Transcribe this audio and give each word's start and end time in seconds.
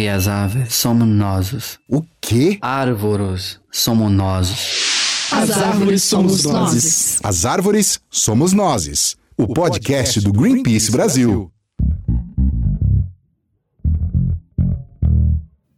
E 0.00 0.08
as 0.08 0.26
aves 0.26 0.72
somos 0.76 1.06
nós. 1.06 1.78
O 1.86 2.02
quê? 2.22 2.56
Árvores 2.62 3.60
somos 3.70 4.10
nós. 4.10 5.28
As 5.30 5.50
árvores 5.50 6.02
somos 6.04 6.44
nós. 6.44 7.20
As 7.22 7.44
árvores 7.44 8.00
somos 8.08 8.54
nós. 8.54 9.14
O 9.36 9.46
podcast 9.46 10.18
do 10.22 10.32
Greenpeace 10.32 10.90
Brasil. 10.90 11.52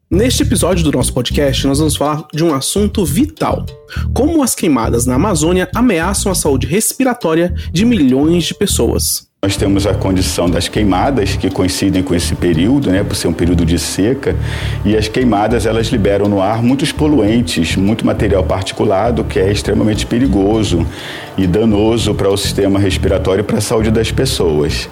Neste 0.08 0.44
episódio 0.44 0.84
do 0.84 0.92
nosso 0.92 1.12
podcast, 1.12 1.66
nós 1.66 1.80
vamos 1.80 1.96
falar 1.96 2.24
de 2.32 2.44
um 2.44 2.54
assunto 2.54 3.04
vital: 3.04 3.66
como 4.14 4.40
as 4.40 4.54
queimadas 4.54 5.04
na 5.04 5.16
Amazônia 5.16 5.68
ameaçam 5.74 6.30
a 6.30 6.34
saúde 6.36 6.68
respiratória 6.68 7.52
de 7.72 7.84
milhões 7.84 8.44
de 8.44 8.54
pessoas. 8.54 9.31
Nós 9.44 9.56
temos 9.56 9.88
a 9.88 9.92
condição 9.92 10.48
das 10.48 10.68
queimadas 10.68 11.34
que 11.34 11.50
coincidem 11.50 12.00
com 12.00 12.14
esse 12.14 12.32
período, 12.32 12.92
né, 12.92 13.02
por 13.02 13.16
ser 13.16 13.26
um 13.26 13.32
período 13.32 13.66
de 13.66 13.76
seca, 13.76 14.36
e 14.84 14.96
as 14.96 15.08
queimadas 15.08 15.66
elas 15.66 15.88
liberam 15.88 16.28
no 16.28 16.40
ar 16.40 16.62
muitos 16.62 16.92
poluentes, 16.92 17.74
muito 17.74 18.06
material 18.06 18.44
particulado 18.44 19.24
que 19.24 19.40
é 19.40 19.50
extremamente 19.50 20.06
perigoso 20.06 20.86
e 21.36 21.44
danoso 21.44 22.14
para 22.14 22.30
o 22.30 22.36
sistema 22.36 22.78
respiratório 22.78 23.40
e 23.40 23.42
para 23.42 23.58
a 23.58 23.60
saúde 23.60 23.90
das 23.90 24.12
pessoas. 24.12 24.88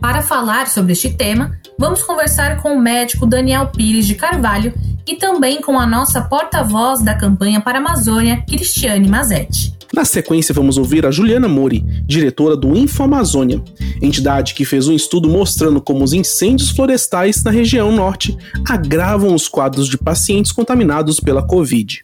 Para 0.00 0.20
falar 0.20 0.66
sobre 0.66 0.94
este 0.94 1.10
tema, 1.10 1.52
vamos 1.78 2.02
conversar 2.02 2.60
com 2.60 2.74
o 2.74 2.80
médico 2.80 3.24
Daniel 3.24 3.68
Pires 3.68 4.04
de 4.04 4.16
Carvalho 4.16 4.74
e 5.06 5.14
também 5.14 5.60
com 5.60 5.78
a 5.78 5.86
nossa 5.86 6.22
porta-voz 6.22 7.04
da 7.04 7.14
campanha 7.14 7.60
para 7.60 7.78
a 7.78 7.80
Amazônia, 7.80 8.42
Cristiane 8.48 9.08
Mazetti. 9.08 9.80
Na 9.92 10.06
sequência, 10.06 10.54
vamos 10.54 10.78
ouvir 10.78 11.04
a 11.04 11.10
Juliana 11.10 11.46
Mori, 11.46 11.84
diretora 12.06 12.56
do 12.56 12.74
InfoAmazônia, 12.74 13.62
entidade 14.00 14.54
que 14.54 14.64
fez 14.64 14.88
um 14.88 14.94
estudo 14.94 15.28
mostrando 15.28 15.82
como 15.82 16.02
os 16.02 16.14
incêndios 16.14 16.70
florestais 16.70 17.44
na 17.44 17.50
região 17.50 17.92
norte 17.92 18.34
agravam 18.66 19.34
os 19.34 19.48
quadros 19.48 19.86
de 19.86 19.98
pacientes 19.98 20.50
contaminados 20.50 21.20
pela 21.20 21.46
Covid. 21.46 22.02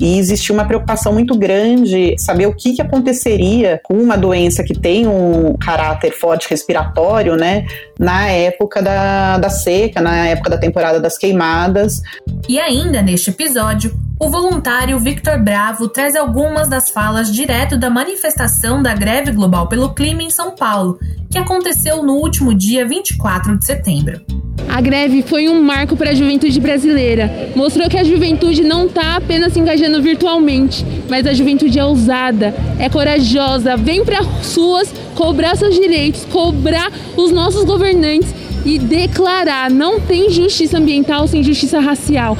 E 0.00 0.18
existia 0.18 0.52
uma 0.52 0.64
preocupação 0.64 1.12
muito 1.12 1.36
grande 1.38 2.16
saber 2.18 2.46
o 2.46 2.54
que, 2.54 2.74
que 2.74 2.82
aconteceria 2.82 3.80
com 3.84 3.94
uma 3.94 4.16
doença 4.16 4.64
que 4.64 4.74
tem 4.74 5.06
um 5.06 5.54
caráter 5.54 6.10
forte 6.10 6.50
respiratório, 6.50 7.36
né? 7.36 7.64
Na 8.00 8.26
época 8.28 8.82
da, 8.82 9.38
da 9.38 9.48
seca, 9.48 10.00
na 10.00 10.26
época 10.26 10.50
da 10.50 10.58
temporada 10.58 10.98
das 10.98 11.16
queimadas. 11.16 12.02
E 12.48 12.58
ainda 12.58 13.00
neste 13.00 13.30
episódio, 13.30 13.94
o 14.20 14.28
voluntário 14.30 14.98
Victor 14.98 15.38
Bravo 15.38 15.88
traz 15.88 16.14
algumas 16.14 16.68
das 16.68 16.90
falas 16.90 17.32
direto 17.32 17.76
da 17.76 17.90
manifestação 17.90 18.82
da 18.82 18.94
greve 18.94 19.32
global 19.32 19.68
pelo 19.68 19.94
clima 19.94 20.22
em 20.22 20.30
São 20.30 20.52
Paulo, 20.52 20.98
que 21.30 21.38
aconteceu 21.38 22.02
no 22.02 22.14
último 22.14 22.54
dia 22.54 22.86
24 22.86 23.58
de 23.58 23.64
setembro. 23.64 24.20
A 24.68 24.80
greve 24.80 25.22
foi 25.22 25.48
um 25.48 25.62
marco 25.62 25.96
para 25.96 26.10
a 26.10 26.14
juventude 26.14 26.58
brasileira. 26.60 27.50
Mostrou 27.54 27.90
que 27.90 27.98
a 27.98 28.04
juventude 28.04 28.62
não 28.62 28.86
está 28.86 29.16
apenas 29.16 29.52
se 29.52 29.60
engajando 29.60 30.00
virtualmente, 30.00 30.84
mas 31.08 31.26
a 31.26 31.32
juventude 31.32 31.78
é 31.78 31.84
ousada, 31.84 32.54
é 32.78 32.88
corajosa, 32.88 33.76
vem 33.76 34.04
para 34.04 34.20
as 34.20 34.56
ruas 34.56 34.92
cobrar 35.14 35.56
seus 35.56 35.74
direitos, 35.74 36.24
cobrar 36.26 36.90
os 37.16 37.30
nossos 37.32 37.64
governantes 37.64 38.41
e 38.64 38.78
declarar: 38.78 39.70
não 39.70 40.00
tem 40.00 40.30
justiça 40.30 40.78
ambiental 40.78 41.26
sem 41.26 41.42
justiça 41.42 41.80
racial. 41.80 42.36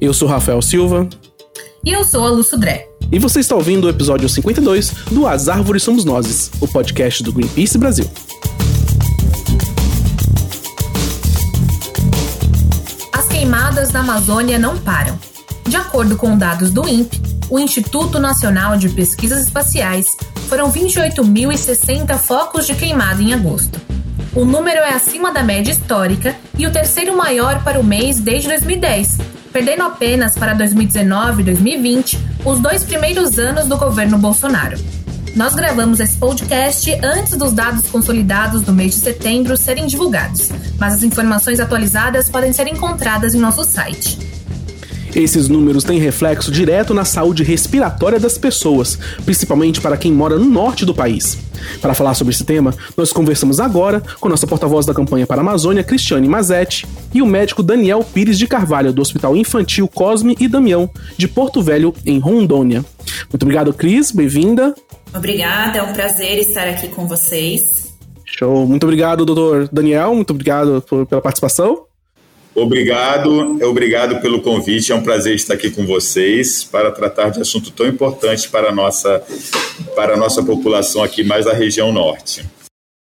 Eu 0.00 0.12
sou 0.12 0.28
Rafael 0.28 0.60
Silva. 0.62 1.08
E 1.84 1.90
eu 1.90 2.04
sou 2.04 2.24
a 2.24 2.30
Lu 2.30 2.42
Sudré. 2.42 2.88
E 3.12 3.18
você 3.18 3.40
está 3.40 3.54
ouvindo 3.54 3.84
o 3.84 3.90
episódio 3.90 4.28
52 4.28 4.90
do 5.10 5.26
As 5.26 5.48
Árvores 5.48 5.82
Somos 5.82 6.04
Nós, 6.04 6.50
o 6.60 6.66
podcast 6.66 7.22
do 7.22 7.32
Greenpeace 7.32 7.76
Brasil. 7.76 8.08
queimadas 13.44 13.92
na 13.92 14.00
Amazônia 14.00 14.58
não 14.58 14.78
param. 14.78 15.18
De 15.68 15.76
acordo 15.76 16.16
com 16.16 16.38
dados 16.38 16.70
do 16.70 16.88
INPE, 16.88 17.20
o 17.50 17.58
Instituto 17.58 18.18
Nacional 18.18 18.76
de 18.78 18.88
Pesquisas 18.88 19.42
Espaciais, 19.42 20.06
foram 20.48 20.72
28.060 20.72 22.16
focos 22.16 22.66
de 22.66 22.74
queimada 22.74 23.20
em 23.20 23.34
agosto. 23.34 23.78
O 24.34 24.44
número 24.44 24.80
é 24.80 24.92
acima 24.92 25.30
da 25.32 25.44
média 25.44 25.70
histórica 25.70 26.34
e 26.58 26.66
o 26.66 26.72
terceiro 26.72 27.16
maior 27.16 27.62
para 27.62 27.78
o 27.78 27.84
mês 27.84 28.18
desde 28.18 28.48
2010, 28.48 29.18
perdendo 29.52 29.84
apenas 29.84 30.34
para 30.34 30.54
2019 30.54 31.42
e 31.42 31.44
2020, 31.44 32.18
os 32.44 32.58
dois 32.58 32.82
primeiros 32.82 33.38
anos 33.38 33.68
do 33.68 33.76
governo 33.76 34.18
Bolsonaro. 34.18 34.76
Nós 35.36 35.54
gravamos 35.54 36.00
esse 36.00 36.16
podcast 36.16 36.92
antes 37.00 37.36
dos 37.36 37.52
dados 37.52 37.88
consolidados 37.88 38.62
do 38.62 38.72
mês 38.72 38.94
de 38.94 39.02
setembro 39.02 39.56
serem 39.56 39.86
divulgados, 39.86 40.50
mas 40.80 40.94
as 40.94 41.04
informações 41.04 41.60
atualizadas 41.60 42.28
podem 42.28 42.52
ser 42.52 42.66
encontradas 42.66 43.36
em 43.36 43.38
nosso 43.38 43.62
site. 43.64 44.33
Esses 45.14 45.48
números 45.48 45.84
têm 45.84 45.98
reflexo 45.98 46.50
direto 46.50 46.92
na 46.92 47.04
saúde 47.04 47.44
respiratória 47.44 48.18
das 48.18 48.36
pessoas, 48.36 48.98
principalmente 49.24 49.80
para 49.80 49.96
quem 49.96 50.12
mora 50.12 50.36
no 50.36 50.44
norte 50.44 50.84
do 50.84 50.92
país. 50.92 51.38
Para 51.80 51.94
falar 51.94 52.14
sobre 52.14 52.34
esse 52.34 52.44
tema, 52.44 52.74
nós 52.96 53.12
conversamos 53.12 53.60
agora 53.60 54.02
com 54.18 54.28
nossa 54.28 54.46
porta-voz 54.46 54.84
da 54.84 54.92
campanha 54.92 55.26
para 55.26 55.40
a 55.40 55.42
Amazônia, 55.42 55.84
Cristiane 55.84 56.28
Mazetti, 56.28 56.84
e 57.14 57.22
o 57.22 57.26
médico 57.26 57.62
Daniel 57.62 58.02
Pires 58.02 58.36
de 58.36 58.48
Carvalho, 58.48 58.92
do 58.92 59.00
Hospital 59.00 59.36
Infantil 59.36 59.86
Cosme 59.86 60.36
e 60.40 60.48
Damião, 60.48 60.90
de 61.16 61.28
Porto 61.28 61.62
Velho, 61.62 61.94
em 62.04 62.18
Rondônia. 62.18 62.84
Muito 63.30 63.42
obrigado, 63.44 63.72
Cris, 63.72 64.10
bem-vinda. 64.10 64.74
Obrigada, 65.14 65.78
é 65.78 65.82
um 65.82 65.92
prazer 65.92 66.38
estar 66.38 66.66
aqui 66.66 66.88
com 66.88 67.06
vocês. 67.06 67.94
Show. 68.24 68.66
Muito 68.66 68.82
obrigado, 68.82 69.24
doutor 69.24 69.68
Daniel. 69.70 70.12
Muito 70.12 70.30
obrigado 70.30 70.82
por, 70.88 71.06
pela 71.06 71.22
participação. 71.22 71.84
Obrigado, 72.54 73.58
obrigado 73.64 74.20
pelo 74.20 74.40
convite. 74.40 74.92
É 74.92 74.94
um 74.94 75.02
prazer 75.02 75.34
estar 75.34 75.54
aqui 75.54 75.70
com 75.70 75.84
vocês 75.84 76.62
para 76.62 76.92
tratar 76.92 77.30
de 77.30 77.40
assunto 77.40 77.70
tão 77.72 77.86
importante 77.86 78.48
para 78.48 78.68
a 78.68 78.72
nossa, 78.72 79.22
para 79.96 80.14
a 80.14 80.16
nossa 80.16 80.42
população 80.42 81.02
aqui 81.02 81.24
mais 81.24 81.46
da 81.46 81.52
região 81.52 81.92
norte. 81.92 82.44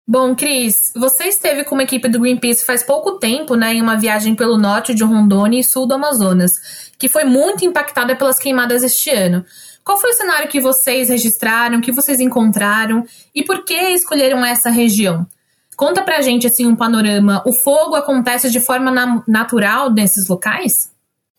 Bom, 0.08 0.36
Cris, 0.36 0.92
você 0.96 1.26
esteve 1.26 1.64
com 1.64 1.74
uma 1.74 1.84
equipe 1.84 2.08
do 2.08 2.20
Greenpeace 2.20 2.64
faz 2.64 2.84
pouco 2.84 3.14
tempo, 3.14 3.56
né, 3.56 3.74
em 3.74 3.82
uma 3.82 3.96
viagem 3.96 4.36
pelo 4.36 4.56
norte 4.56 4.94
de 4.94 5.04
Rondônia 5.04 5.60
e 5.60 5.64
sul 5.64 5.88
do 5.88 5.96
Amazonas, 5.96 6.92
que 6.98 7.10
foi 7.10 7.24
muito 7.24 7.66
impactada 7.66 8.16
pelas 8.16 8.38
queimadas 8.38 8.84
este 8.84 9.10
ano. 9.10 9.44
Qual 9.84 10.00
foi 10.00 10.12
o 10.12 10.14
cenário 10.14 10.48
que 10.48 10.60
vocês 10.60 11.10
registraram, 11.10 11.82
que 11.82 11.92
vocês 11.92 12.20
encontraram 12.20 13.04
e 13.34 13.44
por 13.44 13.64
que 13.64 13.74
escolheram 13.74 14.46
essa 14.46 14.70
região? 14.70 15.26
Conta 15.76 16.02
pra 16.02 16.22
gente 16.22 16.48
assim 16.48 16.66
um 16.66 16.76
panorama. 16.76 17.44
O 17.46 17.54
fogo 17.54 17.96
acontece 17.96 18.50
de 18.50 18.60
forma 18.60 18.92
na 18.92 19.24
natural 19.28 19.92
nesses 19.92 20.28
locais? 20.28 20.94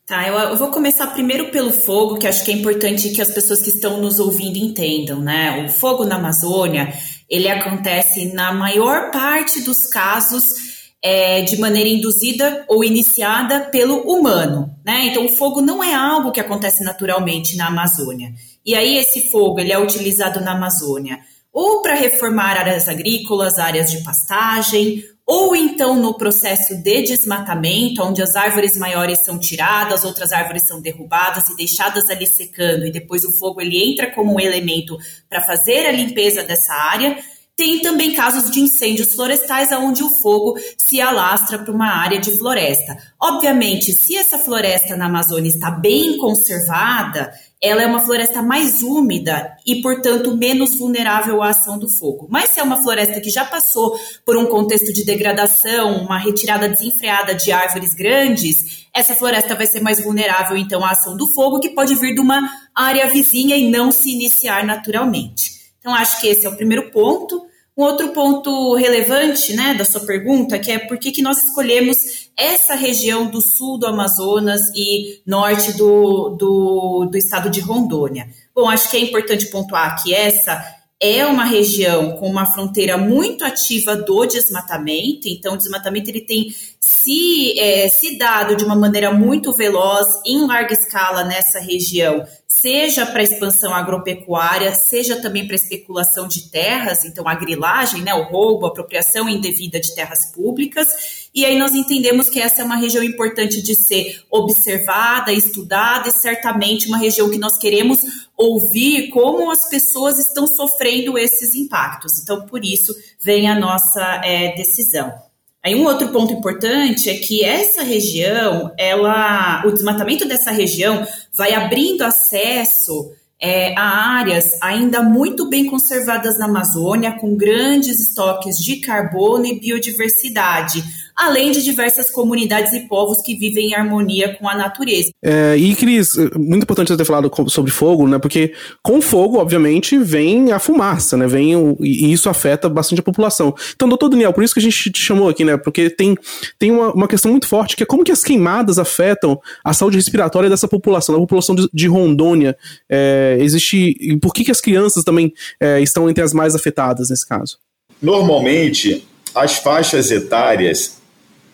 Tá, 0.05 0.25
eu, 0.25 0.35
eu, 0.35 0.55
vou 0.55 0.69
começar 0.69 1.07
primeiro 1.07 1.51
pelo 1.51 1.69
fogo, 1.69 2.17
que 2.17 2.27
acho 2.27 2.45
que 2.45 2.51
é 2.51 2.53
importante 2.53 3.09
que 3.09 3.21
as 3.21 3.29
pessoas 3.29 3.59
que 3.59 3.69
estão 3.69 3.99
nos 3.99 4.19
ouvindo 4.19 4.55
entendam, 4.57 5.19
né? 5.19 5.65
O 5.65 5.69
fogo 5.69 6.05
na 6.05 6.15
Amazônia, 6.15 6.93
ele 7.29 7.49
acontece 7.49 8.33
na 8.33 8.53
maior 8.53 9.11
parte 9.11 9.59
dos 9.61 9.85
casos 9.87 10.87
é, 11.03 11.41
de 11.41 11.59
maneira 11.59 11.89
induzida 11.89 12.63
ou 12.69 12.85
iniciada 12.85 13.65
pelo 13.65 13.97
humano, 14.09 14.73
né? 14.85 15.07
Então 15.07 15.25
o 15.25 15.35
fogo 15.35 15.61
não 15.61 15.83
é 15.83 15.93
algo 15.93 16.31
que 16.31 16.39
acontece 16.39 16.85
naturalmente 16.85 17.57
na 17.57 17.67
Amazônia. 17.67 18.33
E 18.65 18.75
aí 18.75 18.97
esse 18.97 19.29
fogo 19.29 19.59
ele 19.59 19.73
é 19.73 19.77
utilizado 19.77 20.39
na 20.39 20.53
Amazônia 20.53 21.19
ou 21.59 21.81
para 21.81 21.95
reformar 21.95 22.55
áreas 22.55 22.87
agrícolas, 22.87 23.57
áreas 23.57 23.89
de 23.89 24.03
pastagem, 24.03 25.03
ou 25.25 25.55
então 25.55 25.95
no 25.95 26.13
processo 26.13 26.75
de 26.83 27.01
desmatamento, 27.01 28.03
onde 28.03 28.21
as 28.21 28.35
árvores 28.35 28.77
maiores 28.77 29.25
são 29.25 29.39
tiradas, 29.39 30.03
outras 30.03 30.31
árvores 30.31 30.67
são 30.67 30.79
derrubadas 30.79 31.49
e 31.49 31.55
deixadas 31.55 32.11
ali 32.11 32.27
secando, 32.27 32.85
e 32.85 32.91
depois 32.91 33.23
o 33.23 33.35
fogo 33.39 33.59
ele 33.59 33.91
entra 33.91 34.13
como 34.13 34.35
um 34.35 34.39
elemento 34.39 34.99
para 35.27 35.41
fazer 35.41 35.87
a 35.87 35.91
limpeza 35.91 36.43
dessa 36.43 36.75
área. 36.75 37.17
Tem 37.55 37.79
também 37.79 38.13
casos 38.13 38.51
de 38.51 38.59
incêndios 38.59 39.13
florestais 39.13 39.71
onde 39.71 40.03
o 40.03 40.11
fogo 40.11 40.59
se 40.77 41.01
alastra 41.01 41.57
para 41.57 41.73
uma 41.73 41.89
área 41.89 42.19
de 42.19 42.37
floresta. 42.37 42.95
Obviamente, 43.19 43.93
se 43.93 44.15
essa 44.15 44.37
floresta 44.37 44.95
na 44.95 45.07
Amazônia 45.07 45.49
está 45.49 45.71
bem 45.71 46.17
conservada, 46.17 47.33
ela 47.61 47.81
é 47.81 47.87
uma 47.87 48.01
floresta 48.01 48.41
mais 48.41 48.83
úmida 48.83 49.57
e, 49.65 49.81
portanto, 49.81 50.37
menos 50.37 50.77
vulnerável 50.77 51.41
à 51.41 51.49
ação 51.49 51.79
do 51.79 51.89
fogo. 51.89 52.27
Mas 52.29 52.49
se 52.49 52.59
é 52.59 52.63
uma 52.63 52.81
floresta 52.81 53.19
que 53.19 53.31
já 53.31 53.43
passou 53.43 53.99
por 54.23 54.37
um 54.37 54.45
contexto 54.45 54.93
de 54.93 55.03
degradação, 55.03 56.03
uma 56.03 56.19
retirada 56.19 56.69
desenfreada 56.69 57.33
de 57.33 57.51
árvores 57.51 57.95
grandes, 57.95 58.87
essa 58.93 59.15
floresta 59.15 59.55
vai 59.55 59.65
ser 59.65 59.81
mais 59.81 59.99
vulnerável, 60.03 60.55
então, 60.55 60.85
à 60.85 60.91
ação 60.91 61.17
do 61.17 61.31
fogo, 61.33 61.59
que 61.59 61.69
pode 61.69 61.95
vir 61.95 62.13
de 62.13 62.21
uma 62.21 62.41
área 62.75 63.09
vizinha 63.09 63.55
e 63.55 63.69
não 63.69 63.91
se 63.91 64.11
iniciar 64.11 64.63
naturalmente. 64.63 65.51
Então, 65.79 65.93
acho 65.93 66.21
que 66.21 66.27
esse 66.27 66.45
é 66.45 66.49
o 66.49 66.55
primeiro 66.55 66.91
ponto. 66.91 67.47
Um 67.75 67.83
outro 67.83 68.09
ponto 68.09 68.75
relevante 68.75 69.55
né, 69.55 69.73
da 69.73 69.85
sua 69.85 70.01
pergunta, 70.01 70.59
que 70.59 70.71
é 70.71 70.79
por 70.79 70.97
que, 70.97 71.11
que 71.11 71.21
nós 71.21 71.43
escolhemos 71.43 72.26
essa 72.37 72.75
região 72.75 73.25
do 73.25 73.41
sul 73.41 73.79
do 73.79 73.87
Amazonas 73.87 74.61
e 74.75 75.21
norte 75.25 75.73
do, 75.73 76.29
do, 76.29 77.09
do 77.11 77.17
estado 77.17 77.49
de 77.49 77.59
Rondônia. 77.59 78.29
Bom, 78.53 78.69
acho 78.69 78.91
que 78.91 78.97
é 78.97 78.99
importante 78.99 79.47
pontuar 79.47 80.01
que 80.01 80.13
essa 80.13 80.63
é 80.99 81.25
uma 81.25 81.45
região 81.45 82.13
com 82.13 82.27
uma 82.27 82.45
fronteira 82.45 82.97
muito 82.97 83.43
ativa 83.43 83.95
do 83.95 84.25
desmatamento, 84.25 85.27
então 85.27 85.53
o 85.53 85.57
desmatamento 85.57 86.09
ele 86.09 86.21
tem 86.21 86.53
se, 86.79 87.57
é, 87.59 87.87
se 87.87 88.17
dado 88.17 88.55
de 88.55 88.63
uma 88.63 88.75
maneira 88.75 89.11
muito 89.11 89.51
veloz, 89.51 90.07
em 90.25 90.45
larga 90.47 90.73
escala 90.73 91.23
nessa 91.23 91.59
região, 91.59 92.25
seja 92.59 93.05
para 93.05 93.23
expansão 93.23 93.73
agropecuária, 93.73 94.73
seja 94.73 95.21
também 95.21 95.45
para 95.45 95.55
especulação 95.55 96.27
de 96.27 96.49
terras, 96.49 97.05
então 97.05 97.27
a 97.27 97.35
grilagem, 97.35 98.01
né, 98.01 98.13
o 98.13 98.23
roubo, 98.23 98.65
a 98.65 98.69
apropriação 98.69 99.29
indevida 99.29 99.79
de 99.79 99.93
terras 99.93 100.31
públicas, 100.33 100.87
e 101.33 101.45
aí 101.45 101.57
nós 101.57 101.73
entendemos 101.73 102.29
que 102.29 102.39
essa 102.39 102.61
é 102.61 102.65
uma 102.65 102.77
região 102.77 103.03
importante 103.03 103.61
de 103.61 103.75
ser 103.75 104.23
observada, 104.31 105.31
estudada, 105.31 106.09
e 106.09 106.11
certamente 106.11 106.87
uma 106.87 106.97
região 106.97 107.29
que 107.29 107.37
nós 107.37 107.57
queremos 107.57 108.01
ouvir 108.35 109.09
como 109.09 109.51
as 109.51 109.69
pessoas 109.69 110.17
estão 110.17 110.47
sofrendo 110.47 111.17
esses 111.17 111.53
impactos. 111.53 112.19
Então, 112.21 112.45
por 112.47 112.65
isso 112.65 112.95
vem 113.19 113.47
a 113.47 113.59
nossa 113.59 114.21
é, 114.23 114.55
decisão. 114.55 115.26
Aí 115.63 115.75
um 115.75 115.85
outro 115.85 116.09
ponto 116.09 116.31
importante 116.33 117.09
é 117.09 117.17
que 117.17 117.43
essa 117.43 117.83
região, 117.83 118.71
ela, 118.77 119.63
o 119.65 119.71
desmatamento 119.71 120.25
dessa 120.25 120.51
região 120.51 121.05
vai 121.33 121.53
abrindo 121.53 122.03
acesso 122.03 123.11
é, 123.39 123.77
a 123.77 124.17
áreas 124.17 124.57
ainda 124.61 125.01
muito 125.01 125.49
bem 125.49 125.65
conservadas 125.65 126.39
na 126.39 126.45
Amazônia, 126.45 127.11
com 127.19 127.35
grandes 127.35 127.99
estoques 127.99 128.57
de 128.57 128.77
carbono 128.77 129.45
e 129.45 129.59
biodiversidade, 129.59 130.83
além 131.17 131.51
de 131.51 131.63
diversas 131.63 132.11
comunidades 132.11 132.71
e 132.73 132.81
povos 132.81 133.17
que 133.23 133.35
vivem 133.35 133.69
em 133.69 133.73
harmonia 133.73 134.37
com 134.37 134.47
a 134.47 134.55
natureza. 134.55 135.09
É, 135.23 135.57
e, 135.57 135.75
Cris, 135.75 136.15
muito 136.35 136.61
importante 136.63 136.89
você 136.89 136.97
ter 136.97 137.05
falado 137.05 137.31
sobre 137.49 137.71
fogo, 137.71 138.07
né? 138.07 138.19
Porque 138.19 138.53
com 138.83 139.01
fogo, 139.01 139.39
obviamente, 139.39 139.97
vem 139.97 140.51
a 140.51 140.59
fumaça, 140.59 141.17
né? 141.17 141.25
Vem 141.25 141.55
o, 141.55 141.75
e 141.81 142.13
isso 142.13 142.29
afeta 142.29 142.69
bastante 142.69 142.99
a 142.99 143.03
população. 143.03 143.55
Então, 143.75 143.89
doutor 143.89 144.09
Daniel, 144.09 144.31
por 144.31 144.43
isso 144.43 144.53
que 144.53 144.59
a 144.59 144.63
gente 144.63 144.91
te 144.91 145.01
chamou 145.01 145.27
aqui, 145.27 145.43
né? 145.43 145.57
Porque 145.57 145.89
tem, 145.89 146.15
tem 146.59 146.69
uma, 146.69 146.93
uma 146.93 147.07
questão 147.07 147.31
muito 147.31 147.47
forte, 147.47 147.75
que 147.75 147.81
é 147.81 147.85
como 147.85 148.03
que 148.03 148.11
as 148.11 148.23
queimadas 148.23 148.77
afetam 148.77 149.39
a 149.63 149.73
saúde 149.73 149.97
respiratória 149.97 150.49
dessa 150.49 150.67
população, 150.67 151.15
da 151.15 151.21
população 151.21 151.55
de, 151.55 151.67
de 151.73 151.87
Rondônia. 151.87 152.55
É, 152.87 153.37
existe. 153.39 153.97
E 153.99 154.17
por 154.17 154.31
que, 154.33 154.43
que 154.43 154.51
as 154.51 154.61
crianças 154.61 155.03
também 155.03 155.33
é, 155.59 155.81
estão 155.81 156.07
entre 156.07 156.23
as 156.23 156.31
mais 156.31 156.53
afetadas 156.53 157.09
nesse 157.09 157.27
caso? 157.27 157.57
Normalmente, 157.99 159.07
as 159.33 159.57
faixas 159.57 160.11
etárias 160.11 160.97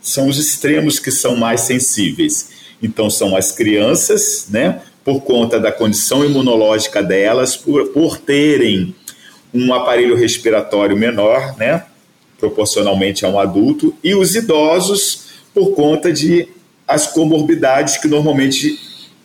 são 0.04 0.28
os 0.28 0.38
extremos 0.38 1.00
que 1.00 1.10
são 1.10 1.36
mais 1.36 1.62
sensíveis. 1.62 2.50
Então, 2.82 3.10
são 3.10 3.36
as 3.36 3.54
crianças, 3.54 4.48
né, 4.50 4.82
por 5.04 5.22
conta 5.22 5.60
da 5.60 5.72
condição 5.72 6.26
imunológica 6.26 7.02
delas, 7.02 7.56
por, 7.56 7.88
por 7.88 8.18
terem 8.18 8.94
um 9.54 9.74
aparelho 9.74 10.16
respiratório 10.16 10.98
menor, 10.98 11.56
né, 11.58 11.86
proporcionalmente 12.38 13.26
a 13.26 13.30
um 13.30 13.40
adulto, 13.40 13.96
e 14.04 14.14
os 14.14 14.36
idosos, 14.36 15.24
por 15.54 15.74
conta 15.74 16.12
de 16.12 16.50
as 16.86 17.08
comorbidades 17.08 17.98
que 17.98 18.08
normalmente 18.08 18.78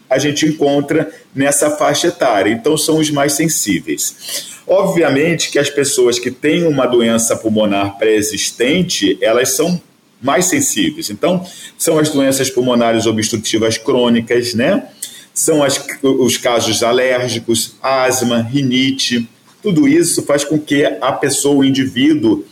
a 0.08 0.18
gente 0.18 0.46
encontra 0.46 1.10
nessa 1.34 1.70
faixa 1.70 2.06
etária. 2.06 2.52
Então, 2.52 2.78
são 2.78 2.98
os 2.98 3.10
mais 3.10 3.32
sensíveis. 3.32 4.54
Obviamente 4.66 5.50
que 5.50 5.58
as 5.58 5.68
pessoas 5.68 6.18
que 6.18 6.30
têm 6.30 6.66
uma 6.66 6.86
doença 6.86 7.36
pulmonar 7.36 7.98
pré-existente, 7.98 9.18
elas 9.20 9.50
são 9.50 9.80
mais 10.20 10.46
sensíveis. 10.46 11.10
Então, 11.10 11.44
são 11.76 11.98
as 11.98 12.08
doenças 12.10 12.50
pulmonares 12.50 13.06
obstrutivas 13.06 13.78
crônicas, 13.78 14.54
né? 14.54 14.88
São 15.32 15.62
as, 15.62 15.80
os 16.02 16.36
casos 16.36 16.82
alérgicos, 16.82 17.76
asma, 17.82 18.42
rinite. 18.42 19.28
Tudo 19.62 19.86
isso 19.86 20.22
faz 20.22 20.44
com 20.44 20.58
que 20.58 20.84
a 20.84 21.12
pessoa, 21.12 21.58
o 21.58 21.64
indivíduo, 21.64 22.44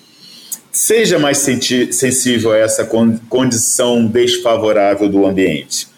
seja 0.70 1.18
mais 1.18 1.38
sensível 1.38 2.52
a 2.52 2.58
essa 2.58 2.84
condição 3.28 4.06
desfavorável 4.06 5.08
do 5.08 5.26
ambiente. 5.26 5.88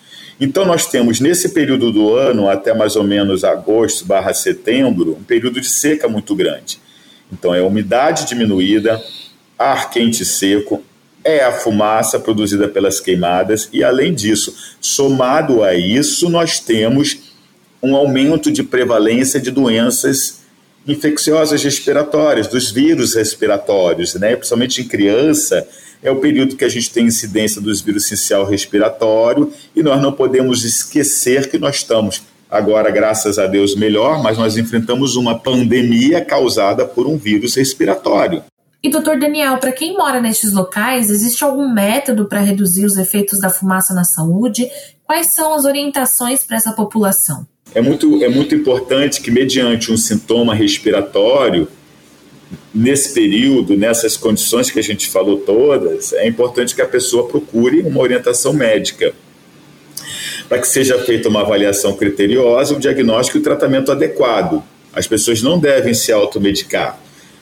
Então, 0.41 0.65
nós 0.65 0.87
temos 0.87 1.19
nesse 1.19 1.49
período 1.49 1.91
do 1.91 2.15
ano, 2.15 2.49
até 2.49 2.73
mais 2.73 2.95
ou 2.95 3.03
menos 3.03 3.43
agosto 3.43 4.05
barra 4.05 4.33
setembro, 4.33 5.17
um 5.19 5.25
período 5.25 5.61
de 5.61 5.69
seca 5.69 6.09
muito 6.09 6.35
grande. 6.37 6.79
Então, 7.33 7.53
é 7.53 7.61
umidade 7.61 8.25
diminuída, 8.25 9.03
ar 9.59 9.91
quente 9.91 10.23
e 10.23 10.27
seco, 10.27 10.83
é 11.25 11.45
a 11.45 11.53
fumaça 11.53 12.19
produzida 12.19 12.69
pelas 12.69 13.01
queimadas, 13.01 13.69
e 13.73 13.85
além 13.85 14.15
disso, 14.15 14.55
somado 14.81 15.63
a 15.63 15.75
isso, 15.75 16.29
nós 16.29 16.61
temos 16.61 17.35
um 17.83 17.95
aumento 17.95 18.51
de 18.51 18.63
prevalência 18.63 19.41
de 19.41 19.51
doenças 19.51 20.41
infecciosas 20.87 21.63
respiratórias, 21.63 22.47
dos 22.47 22.71
vírus 22.71 23.15
respiratórios, 23.15 24.15
né? 24.15 24.35
principalmente 24.35 24.81
em 24.81 24.89
criança, 24.89 25.69
é 26.03 26.11
o 26.11 26.17
período 26.17 26.57
que 26.57 26.65
a 26.65 26.69
gente 26.69 26.91
tem 26.91 27.07
incidência 27.07 27.61
dos 27.61 27.81
vírus 27.81 28.07
essencial 28.07 28.45
respiratório, 28.45 29.53
e 29.77 29.83
nós 29.83 30.01
não 30.01 30.13
podemos 30.13 30.65
esquecer 30.65 31.51
que 31.51 31.59
nós 31.59 31.77
estamos 31.77 32.23
agora, 32.51 32.91
graças 32.91 33.39
a 33.39 33.47
Deus, 33.47 33.75
melhor, 33.75 34.23
mas 34.23 34.39
nós 34.39 34.57
enfrentamos 34.57 35.17
uma 35.17 35.39
pandemia 35.39 36.25
causada 36.25 36.87
por 36.87 37.07
um 37.07 37.19
vírus 37.19 37.55
respiratório. 37.55 38.43
E 38.81 38.89
doutor 38.89 39.19
Daniel, 39.19 39.59
para 39.59 39.73
quem 39.73 39.95
mora 39.95 40.21
nestes 40.21 40.53
locais, 40.53 41.11
existe 41.11 41.43
algum 41.43 41.69
método 41.69 42.27
para 42.27 42.41
reduzir 42.41 42.85
os 42.85 42.97
efeitos 42.97 43.41
da 43.41 43.51
fumaça 43.51 43.93
na 43.93 44.05
saúde? 44.05 44.71
Quais 45.05 45.35
são 45.35 45.53
as 45.53 45.65
orientações 45.65 46.45
para 46.45 46.57
essa 46.57 46.71
população? 46.71 47.45
É 47.75 47.81
muito, 47.81 48.23
é 48.23 48.29
muito 48.29 48.55
importante 48.55 49.21
que, 49.21 49.33
mediante 49.33 49.91
um 49.91 49.97
sintoma 49.97 50.55
respiratório, 50.55 51.67
nesse 52.73 53.13
período, 53.13 53.77
nessas 53.77 54.17
condições 54.17 54.71
que 54.71 54.79
a 54.79 54.83
gente 54.83 55.09
falou 55.09 55.39
todas, 55.39 56.13
é 56.13 56.29
importante 56.29 56.73
que 56.73 56.81
a 56.81 56.87
pessoa 56.87 57.27
procure 57.27 57.81
uma 57.81 58.01
orientação 58.01 58.53
médica 58.53 59.13
para 60.49 60.61
que 60.61 60.69
seja 60.69 60.97
feita 61.01 61.29
uma 61.29 61.41
avaliação 61.41 61.97
criteriosa, 61.97 62.75
um 62.77 62.79
diagnóstico 62.79 63.39
e 63.39 63.41
o 63.41 63.45
tratamento 63.45 63.91
adequado. 63.91 64.63
As 64.93 65.09
pessoas 65.09 65.43
não 65.43 65.59
devem 65.59 65.93
se 65.93 66.13
automedicar 66.13 66.99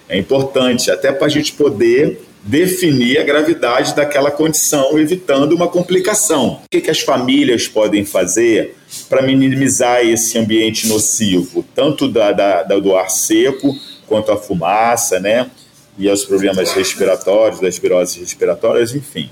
é 0.09 0.19
importante 0.19 0.91
até 0.91 1.13
para 1.13 1.27
a 1.27 1.31
gente 1.31 1.53
poder 1.53 2.21
definir 2.43 3.19
a 3.19 3.25
gravidade 3.25 3.95
daquela 3.95 4.31
condição, 4.31 4.97
evitando 4.99 5.53
uma 5.53 5.67
complicação. 5.67 6.61
O 6.65 6.69
que, 6.71 6.81
que 6.81 6.91
as 6.91 7.01
famílias 7.01 7.67
podem 7.67 8.05
fazer 8.05 8.77
para 9.09 9.21
minimizar 9.21 10.07
esse 10.07 10.39
ambiente 10.39 10.87
nocivo, 10.87 11.65
tanto 11.75 12.09
da, 12.09 12.31
da, 12.31 12.63
do 12.63 12.97
ar 12.97 13.11
seco 13.11 13.77
quanto 14.07 14.31
a 14.31 14.37
fumaça, 14.37 15.19
né? 15.19 15.51
E 15.99 16.09
os 16.09 16.25
problemas 16.25 16.73
respiratórios, 16.73 17.59
das 17.59 17.79
viroses 17.79 18.15
respiratórias, 18.15 18.95
enfim. 18.95 19.29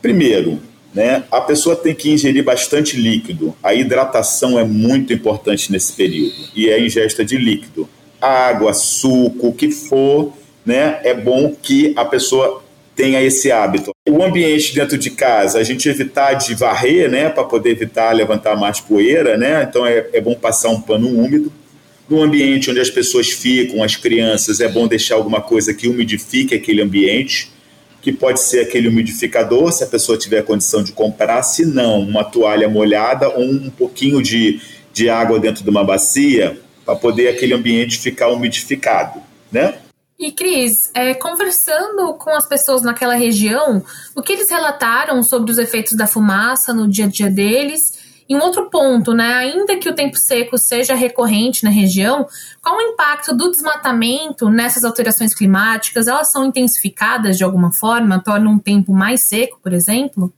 Primeiro, 0.00 0.60
né, 0.94 1.24
a 1.30 1.40
pessoa 1.40 1.74
tem 1.74 1.94
que 1.94 2.10
ingerir 2.10 2.44
bastante 2.44 2.96
líquido. 2.96 3.56
A 3.62 3.74
hidratação 3.74 4.58
é 4.58 4.64
muito 4.64 5.12
importante 5.12 5.72
nesse 5.72 5.92
período 5.94 6.34
e 6.54 6.68
é 6.68 6.74
a 6.74 6.80
ingesta 6.80 7.24
de 7.24 7.36
líquido 7.36 7.88
água, 8.20 8.74
suco, 8.74 9.48
o 9.48 9.52
que 9.52 9.70
for, 9.70 10.32
né? 10.64 11.00
É 11.02 11.14
bom 11.14 11.54
que 11.60 11.92
a 11.96 12.04
pessoa 12.04 12.62
tenha 12.94 13.22
esse 13.22 13.50
hábito. 13.50 13.92
O 14.08 14.22
ambiente 14.22 14.74
dentro 14.74 14.98
de 14.98 15.10
casa, 15.10 15.58
a 15.58 15.64
gente 15.64 15.88
evitar 15.88 16.34
de 16.34 16.54
varrer, 16.54 17.10
né? 17.10 17.30
Para 17.30 17.44
poder 17.44 17.70
evitar 17.70 18.12
levantar 18.12 18.56
mais 18.56 18.80
poeira, 18.80 19.36
né? 19.36 19.66
Então 19.68 19.86
é, 19.86 20.06
é 20.12 20.20
bom 20.20 20.34
passar 20.34 20.68
um 20.68 20.80
pano 20.80 21.08
úmido. 21.08 21.52
No 22.08 22.22
ambiente 22.22 22.70
onde 22.70 22.80
as 22.80 22.90
pessoas 22.90 23.30
ficam, 23.30 23.82
as 23.82 23.96
crianças, 23.96 24.60
é 24.60 24.68
bom 24.68 24.86
deixar 24.86 25.14
alguma 25.14 25.40
coisa 25.40 25.72
que 25.72 25.88
umidifique 25.88 26.54
aquele 26.54 26.82
ambiente, 26.82 27.50
que 28.02 28.12
pode 28.12 28.40
ser 28.40 28.60
aquele 28.60 28.88
umidificador, 28.88 29.70
se 29.72 29.84
a 29.84 29.86
pessoa 29.86 30.18
tiver 30.18 30.42
condição 30.42 30.82
de 30.82 30.92
comprar, 30.92 31.42
se 31.42 31.64
não, 31.64 32.00
uma 32.00 32.24
toalha 32.24 32.68
molhada 32.68 33.28
ou 33.28 33.44
um 33.44 33.70
pouquinho 33.70 34.20
de, 34.22 34.60
de 34.92 35.08
água 35.08 35.38
dentro 35.38 35.62
de 35.62 35.70
uma 35.70 35.84
bacia 35.84 36.58
para 36.90 36.96
poder 36.96 37.28
aquele 37.28 37.54
ambiente 37.54 37.98
ficar 37.98 38.28
umidificado, 38.28 39.22
né? 39.52 39.78
E 40.18 40.32
Cris, 40.32 40.90
é, 40.92 41.14
conversando 41.14 42.14
com 42.14 42.30
as 42.30 42.46
pessoas 42.46 42.82
naquela 42.82 43.14
região, 43.14 43.82
o 44.14 44.20
que 44.20 44.32
eles 44.32 44.50
relataram 44.50 45.22
sobre 45.22 45.52
os 45.52 45.58
efeitos 45.58 45.96
da 45.96 46.06
fumaça 46.06 46.74
no 46.74 46.88
dia 46.88 47.04
a 47.04 47.08
dia 47.08 47.30
deles? 47.30 48.10
E 48.28 48.34
um 48.34 48.40
outro 48.40 48.68
ponto, 48.68 49.14
né? 49.14 49.34
Ainda 49.34 49.76
que 49.76 49.88
o 49.88 49.94
tempo 49.94 50.16
seco 50.16 50.58
seja 50.58 50.94
recorrente 50.94 51.64
na 51.64 51.70
região, 51.70 52.26
qual 52.60 52.76
o 52.76 52.82
impacto 52.82 53.34
do 53.34 53.50
desmatamento 53.50 54.50
nessas 54.50 54.84
alterações 54.84 55.32
climáticas? 55.32 56.06
Elas 56.06 56.30
são 56.30 56.44
intensificadas 56.44 57.38
de 57.38 57.44
alguma 57.44 57.72
forma? 57.72 58.22
Tornam 58.22 58.52
um 58.52 58.58
tempo 58.58 58.92
mais 58.92 59.22
seco, 59.22 59.58
por 59.62 59.72
exemplo? 59.72 60.32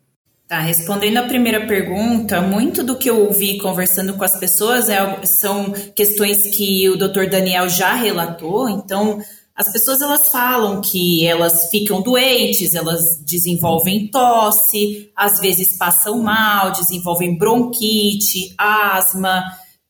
Tá, 0.53 0.61
respondendo 0.61 1.17
a 1.17 1.23
primeira 1.23 1.67
pergunta, 1.67 2.43
muito 2.43 2.83
do 2.83 2.99
que 2.99 3.09
eu 3.09 3.25
ouvi 3.25 3.57
conversando 3.57 4.13
com 4.19 4.23
as 4.23 4.39
pessoas 4.39 4.91
é, 4.91 5.25
são 5.25 5.73
questões 5.97 6.55
que 6.55 6.91
o 6.91 6.97
Dr. 6.99 7.25
Daniel 7.31 7.71
já 7.71 7.95
relatou. 7.95 8.69
Então, 8.69 9.19
as 9.57 9.73
pessoas 9.73 10.03
elas 10.03 10.31
falam 10.31 10.83
que 10.83 11.27
elas 11.27 11.71
ficam 11.71 12.03
doentes, 12.03 12.75
elas 12.75 13.19
desenvolvem 13.25 14.09
tosse, 14.09 15.11
às 15.17 15.41
vezes 15.41 15.79
passam 15.79 16.23
mal, 16.23 16.71
desenvolvem 16.71 17.39
bronquite, 17.39 18.55
asma, 18.59 19.43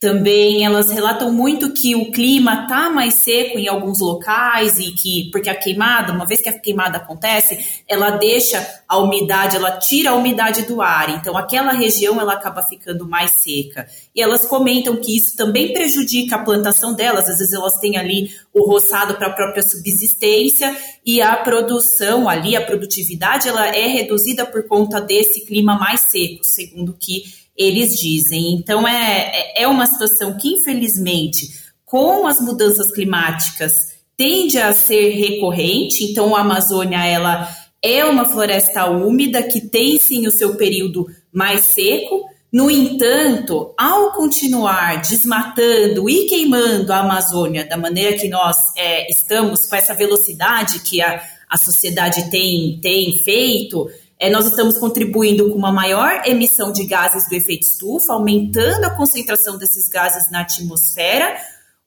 Também 0.03 0.65
elas 0.65 0.91
relatam 0.91 1.33
muito 1.33 1.73
que 1.73 1.95
o 1.95 2.11
clima 2.11 2.67
tá 2.67 2.91
mais 2.91 3.15
seco 3.15 3.57
em 3.57 3.69
alguns 3.69 4.01
locais 4.01 4.77
e 4.77 4.91
que 4.91 5.31
porque 5.31 5.49
a 5.49 5.55
queimada, 5.55 6.13
uma 6.13 6.27
vez 6.27 6.43
que 6.43 6.49
a 6.49 6.59
queimada 6.59 6.99
acontece, 6.99 7.83
ela 7.89 8.11
deixa 8.11 8.69
a 8.89 8.99
umidade, 8.99 9.55
ela 9.55 9.79
tira 9.79 10.11
a 10.11 10.17
umidade 10.17 10.63
do 10.63 10.83
ar. 10.83 11.09
Então 11.11 11.39
aquela 11.39 11.71
região 11.71 12.21
ela 12.21 12.33
acaba 12.33 12.65
ficando 12.65 13.09
mais 13.09 13.31
seca. 13.31 13.87
E 14.13 14.21
elas 14.21 14.45
comentam 14.45 14.97
que 14.97 15.17
isso 15.17 15.37
também 15.37 15.73
prejudica 15.73 16.35
a 16.35 16.45
plantação 16.45 16.95
delas. 16.95 17.29
Às 17.29 17.39
vezes 17.39 17.53
elas 17.53 17.79
têm 17.79 17.97
ali 17.97 18.29
o 18.53 18.67
roçado 18.67 19.15
para 19.15 19.29
a 19.29 19.33
própria 19.33 19.63
subsistência 19.63 20.77
e 21.07 21.23
a 21.23 21.37
produção 21.37 22.29
ali, 22.29 22.57
a 22.57 22.67
produtividade, 22.67 23.49
ela 23.49 23.69
é 23.69 23.87
reduzida 23.87 24.45
por 24.45 24.67
conta 24.67 25.01
desse 25.01 25.47
clima 25.47 25.79
mais 25.79 26.01
seco, 26.01 26.43
segundo 26.43 26.93
que 26.99 27.23
eles 27.57 27.99
dizem. 27.99 28.55
Então, 28.55 28.87
é, 28.87 29.53
é, 29.57 29.69
uma 29.69 29.87
situação 29.87 30.37
que, 30.37 30.49
infelizmente, 30.49 31.49
com 31.85 32.27
as 32.27 32.41
mudanças 32.41 32.91
climáticas, 32.91 33.93
tende 34.17 34.59
a 34.59 34.73
ser 34.73 35.11
recorrente. 35.11 36.05
Então, 36.05 36.35
a 36.35 36.41
Amazônia, 36.41 37.05
ela 37.07 37.49
é 37.83 38.05
uma 38.05 38.25
floresta 38.25 38.87
úmida 38.87 39.43
que 39.43 39.61
tem, 39.61 39.99
sim, 39.99 40.27
o 40.27 40.31
seu 40.31 40.57
período 40.57 41.07
mais 41.33 41.65
seco. 41.65 42.31
No 42.53 42.71
entanto, 42.71 43.75
ao 43.79 44.13
continuar 44.13 45.01
desmatando 45.01 46.09
e 46.09 46.27
queimando 46.27 46.93
a 46.93 46.99
Amazônia 46.99 47.65
da 47.65 47.79
maneira 47.79 48.17
que 48.17 48.29
nós 48.29 48.59
é, 48.77 49.11
estamos, 49.11 49.67
com 49.67 49.75
essa 49.75 49.95
velocidade 49.95 50.81
que 50.81 51.01
a, 51.01 51.23
a 51.49 51.57
sociedade 51.57 52.31
tem, 52.31 52.79
tem 52.83 53.19
feito, 53.19 53.91
é, 54.23 54.31
nós 54.31 54.47
estamos 54.47 54.79
contribuindo 54.79 55.51
com 55.51 55.59
uma 55.59 55.73
maior 55.73 56.23
emissão 56.25 56.71
de 56.71 56.85
gases 56.85 57.29
do 57.29 57.35
efeito 57.35 57.65
estufa, 57.65 58.13
aumentando 58.13 58.85
a 58.85 58.91
concentração 58.91 59.59
desses 59.59 59.89
gases 59.89 60.31
na 60.31 60.43
atmosfera, 60.43 61.37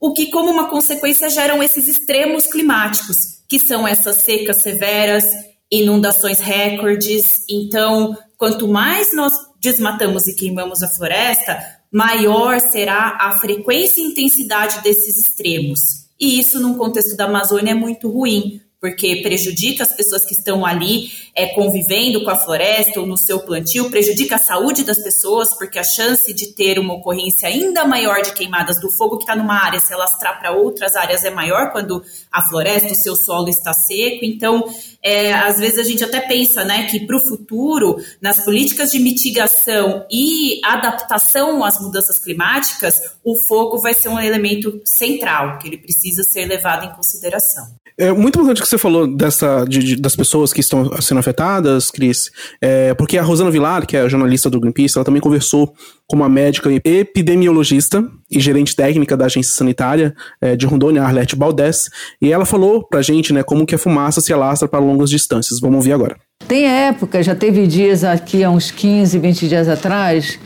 o 0.02 0.12
que, 0.12 0.30
como 0.30 0.52
uma 0.52 0.70
consequência, 0.70 1.30
geram 1.30 1.64
esses 1.64 1.88
extremos 1.88 2.46
climáticos, 2.46 3.42
que 3.48 3.58
são 3.58 3.88
essas 3.88 4.18
secas 4.18 4.58
severas, 4.58 5.24
inundações 5.72 6.42
recordes. 6.42 7.46
Então, 7.50 8.18
quanto 8.38 8.68
mais 8.68 9.16
nós 9.16 9.32
desmatamos 9.62 10.28
e 10.28 10.36
queimamos 10.36 10.84
a 10.84 10.90
floresta, 10.90 11.58
maior 11.90 12.60
será 12.60 13.18
a 13.18 13.40
frequência 13.40 14.02
e 14.02 14.08
intensidade 14.08 14.84
desses 14.84 15.18
extremos. 15.18 15.80
E 16.20 16.38
isso, 16.38 16.60
num 16.60 16.78
contexto 16.78 17.16
da 17.16 17.28
Amazônia, 17.28 17.72
é 17.72 17.76
muito 17.76 18.10
ruim, 18.10 18.60
porque 18.86 19.16
prejudica 19.24 19.82
as 19.82 19.92
pessoas 19.92 20.24
que 20.24 20.34
estão 20.34 20.64
ali 20.64 21.10
é, 21.34 21.48
convivendo 21.48 22.24
com 22.24 22.30
a 22.30 22.38
floresta 22.38 23.00
ou 23.00 23.08
no 23.08 23.18
seu 23.18 23.40
plantio, 23.40 23.90
prejudica 23.90 24.36
a 24.36 24.38
saúde 24.38 24.84
das 24.84 25.00
pessoas, 25.00 25.58
porque 25.58 25.80
a 25.80 25.84
chance 25.84 26.32
de 26.32 26.54
ter 26.54 26.78
uma 26.78 26.94
ocorrência 26.94 27.50
ainda 27.50 27.84
maior 27.84 28.22
de 28.22 28.32
queimadas 28.34 28.80
do 28.80 28.92
fogo 28.92 29.18
que 29.18 29.24
está 29.24 29.36
numa 29.36 29.56
área 29.56 29.80
se 29.80 29.92
alastrar 29.92 30.40
para 30.40 30.52
outras 30.52 30.96
áreas 30.96 31.24
é 31.24 31.32
maior 31.32 31.72
quando 31.72 32.04
a 32.32 32.44
floresta, 32.44 32.94
o 32.94 32.96
seu 32.96 33.16
solo 33.16 33.50
está 33.50 33.74
seco. 33.74 34.24
Então, 34.24 34.64
é, 35.02 35.34
às 35.34 35.58
vezes 35.58 35.80
a 35.80 35.84
gente 35.84 36.04
até 36.04 36.22
pensa 36.22 36.64
né, 36.64 36.86
que 36.86 37.08
para 37.08 37.18
o 37.18 37.20
futuro, 37.20 37.98
nas 38.22 38.46
políticas 38.46 38.92
de 38.92 39.00
mitigação 39.00 40.06
e 40.12 40.62
adaptação 40.64 41.64
às 41.64 41.82
mudanças 41.82 42.20
climáticas, 42.20 43.02
o 43.24 43.36
fogo 43.36 43.80
vai 43.80 43.96
ser 43.96 44.10
um 44.10 44.20
elemento 44.20 44.80
central, 44.86 45.58
que 45.58 45.68
ele 45.68 45.78
precisa 45.80 46.24
ser 46.24 46.46
levado 46.46 46.86
em 46.86 46.94
consideração. 46.94 47.66
É 47.98 48.12
muito 48.12 48.38
importante 48.38 48.62
que 48.62 48.68
você 48.68 48.75
falou 48.78 49.08
dessa, 49.08 49.66
de, 49.66 49.80
de, 49.80 49.96
das 49.96 50.16
pessoas 50.16 50.54
que 50.54 50.60
estão 50.60 51.02
sendo 51.02 51.20
afetadas, 51.20 51.92
Cris, 51.92 52.32
é, 52.62 52.94
porque 52.94 53.18
a 53.18 53.24
Rosana 53.24 53.52
Vilar, 53.52 53.86
que 53.86 53.98
é 53.98 54.02
a 54.02 54.10
jornalista 54.10 54.50
do 54.50 54.60
Greenpeace, 54.60 54.98
ela 54.98 55.06
também 55.06 55.22
conversou 55.22 55.74
com 56.08 56.16
uma 56.16 56.30
médica 56.30 56.70
epidemiologista 56.84 58.04
e 58.30 58.40
gerente 58.40 58.76
técnica 58.76 59.18
da 59.18 59.26
agência 59.26 59.54
sanitária 59.54 60.14
é, 60.40 60.56
de 60.56 60.66
Rondônia, 60.66 61.04
Arlete 61.04 61.36
Baldés, 61.36 61.90
e 62.22 62.32
ela 62.32 62.46
falou 62.46 62.88
pra 62.88 63.02
gente, 63.02 63.34
né, 63.34 63.44
como 63.44 63.66
que 63.66 63.76
a 63.76 63.78
fumaça 63.78 64.22
se 64.22 64.32
alastra 64.34 64.68
para 64.68 64.80
longas 64.80 65.10
distâncias. 65.10 65.60
Vamos 65.60 65.78
ouvir 65.78 65.94
agora. 65.94 66.16
Tem 66.48 66.66
época, 66.68 67.24
já 67.24 67.34
teve 67.34 67.66
dias 67.66 68.04
aqui 68.04 68.44
há 68.44 68.52
uns 68.52 68.70
15, 68.70 69.18
20 69.18 69.48
dias 69.48 69.68
atrás, 69.68 70.38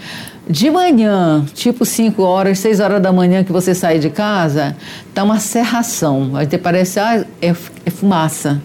de 0.49 0.71
manhã, 0.71 1.45
tipo 1.53 1.85
5 1.85 2.23
horas, 2.23 2.57
6 2.57 2.79
horas 2.79 2.99
da 2.99 3.13
manhã 3.13 3.43
que 3.43 3.51
você 3.51 3.75
sai 3.75 3.99
de 3.99 4.09
casa, 4.09 4.75
tá 5.13 5.23
uma 5.23 5.39
serração. 5.39 6.35
Até 6.35 6.57
parece, 6.57 6.99
ah, 6.99 7.23
é, 7.39 7.53
é 7.85 7.91
fumaça. 7.91 8.59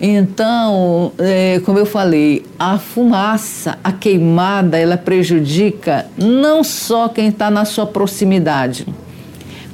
Então, 0.00 1.12
é, 1.18 1.60
como 1.64 1.78
eu 1.78 1.84
falei, 1.84 2.44
a 2.58 2.78
fumaça, 2.78 3.78
a 3.84 3.92
queimada, 3.92 4.78
ela 4.78 4.96
prejudica 4.96 6.06
não 6.16 6.64
só 6.64 7.08
quem 7.08 7.28
está 7.28 7.50
na 7.50 7.66
sua 7.66 7.86
proximidade, 7.86 8.86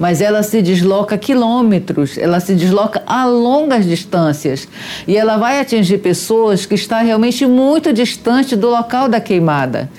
mas 0.00 0.20
ela 0.20 0.42
se 0.42 0.62
desloca 0.62 1.16
quilômetros, 1.18 2.16
ela 2.16 2.40
se 2.40 2.54
desloca 2.54 3.02
a 3.06 3.26
longas 3.26 3.84
distâncias 3.84 4.66
e 5.06 5.16
ela 5.16 5.36
vai 5.36 5.60
atingir 5.60 5.98
pessoas 5.98 6.66
que 6.66 6.74
estão 6.74 7.04
realmente 7.04 7.46
muito 7.46 7.92
distante 7.92 8.56
do 8.56 8.70
local 8.70 9.08
da 9.08 9.20
queimada 9.20 9.90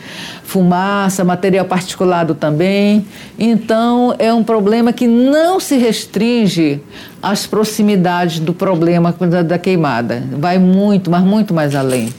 fumaça, 0.51 1.23
material 1.23 1.65
particulado 1.65 2.35
também. 2.35 3.05
Então, 3.39 4.13
é 4.19 4.33
um 4.33 4.43
problema 4.43 4.91
que 4.91 5.07
não 5.07 5.61
se 5.61 5.77
restringe 5.77 6.81
às 7.23 7.47
proximidades 7.47 8.39
do 8.39 8.53
problema 8.53 9.15
da, 9.17 9.43
da 9.43 9.57
queimada. 9.57 10.21
Vai 10.33 10.59
muito, 10.59 11.09
mas 11.09 11.23
muito 11.23 11.53
mais 11.53 11.73
além. 11.73 12.09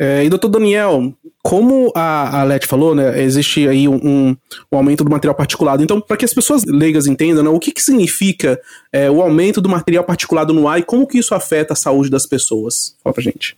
É, 0.00 0.24
e 0.24 0.30
doutor 0.30 0.48
Daniel, 0.48 1.12
como 1.42 1.90
a, 1.94 2.42
a 2.42 2.60
falou, 2.66 2.94
né, 2.94 3.20
existe 3.20 3.66
aí 3.66 3.88
um, 3.88 3.96
um, 3.96 4.36
um, 4.70 4.76
aumento 4.76 5.02
do 5.02 5.10
material 5.10 5.34
particulado. 5.34 5.82
Então, 5.82 6.00
para 6.00 6.16
que 6.16 6.24
as 6.24 6.32
pessoas 6.32 6.64
leigas 6.64 7.06
entendam, 7.06 7.42
né, 7.42 7.50
o 7.50 7.58
que, 7.58 7.72
que 7.72 7.82
significa 7.82 8.60
é, 8.92 9.10
o 9.10 9.20
aumento 9.20 9.60
do 9.60 9.68
material 9.68 10.04
particulado 10.04 10.52
no 10.52 10.68
ar 10.68 10.78
e 10.78 10.84
como 10.84 11.06
que 11.06 11.18
isso 11.18 11.34
afeta 11.34 11.72
a 11.72 11.76
saúde 11.76 12.08
das 12.08 12.26
pessoas? 12.26 12.96
Fala 13.02 13.12
pra 13.12 13.22
gente. 13.22 13.56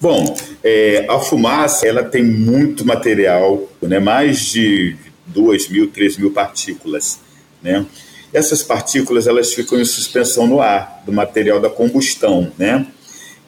Bom, 0.00 0.34
é, 0.64 1.06
a 1.08 1.18
fumaça 1.20 1.86
ela 1.86 2.02
tem 2.02 2.24
muito 2.24 2.84
material, 2.84 3.68
né, 3.80 4.00
mais 4.00 4.40
de 4.40 4.96
2 5.26 5.68
mil, 5.68 5.90
3 5.90 6.16
mil 6.16 6.32
partículas. 6.32 7.20
Né? 7.62 7.86
Essas 8.32 8.62
partículas 8.62 9.26
elas 9.26 9.52
ficam 9.52 9.78
em 9.78 9.84
suspensão 9.84 10.46
no 10.46 10.60
ar, 10.60 11.02
do 11.06 11.12
material 11.12 11.60
da 11.60 11.70
combustão. 11.70 12.50
Né? 12.58 12.86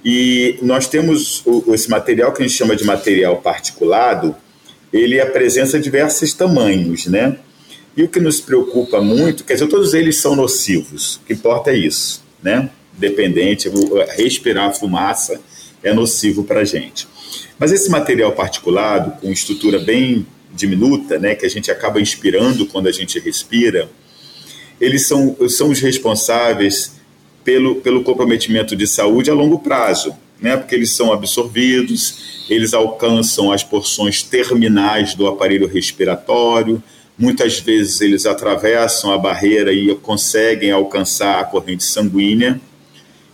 E 0.05 0.59
nós 0.63 0.89
temos 0.89 1.43
o, 1.47 1.73
esse 1.75 1.89
material 1.89 2.33
que 2.33 2.43
a 2.43 2.47
gente 2.47 2.57
chama 2.57 2.75
de 2.75 2.85
material 2.85 3.37
particulado, 3.37 4.35
ele 4.93 5.21
apresenta 5.21 5.79
diversos 5.79 6.33
tamanhos. 6.33 7.07
Né? 7.07 7.37
E 7.97 8.03
o 8.03 8.09
que 8.09 8.21
nos 8.21 8.41
preocupa 8.41 9.01
muito, 9.01 9.45
quer 9.45 9.55
dizer, 9.55 9.69
todos 9.69 9.95
eles 9.95 10.17
são 10.19 10.35
nocivos, 10.35 11.17
o 11.17 11.21
que 11.27 11.35
importa 11.35 11.71
é 11.71 11.77
isso, 11.77 12.25
né? 12.43 12.71
Dependente, 12.97 13.71
respirar 14.17 14.75
fumaça 14.75 15.41
é 15.83 15.93
nocivo 15.93 16.45
para 16.45 16.61
a 16.61 16.65
gente. 16.65 17.07
Mas 17.59 17.73
esse 17.73 17.91
material 17.91 18.33
particulado, 18.33 19.21
com 19.21 19.31
estrutura 19.31 19.79
bem 19.79 20.27
diminuta, 20.55 21.19
né, 21.19 21.35
que 21.35 21.47
a 21.47 21.49
gente 21.49 21.71
acaba 21.71 22.01
inspirando 22.01 22.67
quando 22.67 22.87
a 22.87 22.93
gente 22.93 23.19
respira, 23.19 23.91
eles 24.81 25.07
são, 25.07 25.37
são 25.49 25.71
os 25.71 25.81
responsáveis 25.81 26.93
pelo, 27.45 27.77
pelo 27.77 28.03
comprometimento 28.03 28.75
de 28.77 28.87
saúde 28.87 29.31
a 29.31 29.35
longo 29.35 29.59
prazo, 29.59 30.15
né, 30.41 30.57
porque 30.57 30.75
eles 30.75 30.91
são 30.91 31.13
absorvidos, 31.13 32.45
eles 32.51 32.75
alcançam 32.75 33.53
as 33.53 33.63
porções 33.63 34.23
terminais 34.23 35.15
do 35.15 35.27
aparelho 35.27 35.67
respiratório, 35.67 36.83
muitas 37.17 37.61
vezes 37.61 38.01
eles 38.01 38.27
atravessam 38.27 39.13
a 39.13 39.19
barreira 39.19 39.73
e 39.73 39.95
conseguem 39.97 40.73
alcançar 40.73 41.41
a 41.41 41.45
corrente 41.45 41.85
sanguínea 41.85 42.61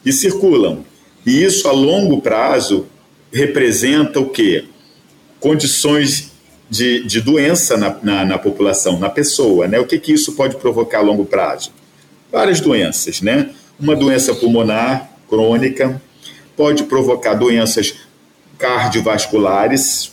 e 0.04 0.12
circulam. 0.12 0.84
E 1.24 1.42
isso 1.42 1.68
a 1.68 1.72
longo 1.72 2.20
prazo 2.20 2.86
representa 3.32 4.20
o 4.20 4.28
quê? 4.28 4.64
Condições 5.40 6.32
de, 6.68 7.04
de 7.04 7.20
doença 7.20 7.76
na, 7.76 7.96
na, 8.02 8.24
na, 8.24 8.38
população, 8.38 8.98
na 8.98 9.08
pessoa. 9.08 9.66
Né? 9.66 9.78
O 9.78 9.86
que, 9.86 9.98
que 9.98 10.12
isso 10.12 10.32
pode 10.32 10.56
provocar 10.56 10.98
a 10.98 11.02
longo 11.02 11.24
prazo? 11.24 11.70
Várias 12.30 12.60
doenças, 12.60 13.22
né? 13.22 13.50
Uma 13.78 13.94
doença 13.94 14.34
pulmonar 14.34 15.10
crônica, 15.28 16.00
pode 16.56 16.84
provocar 16.84 17.34
doenças 17.34 17.94
cardiovasculares, 18.58 20.12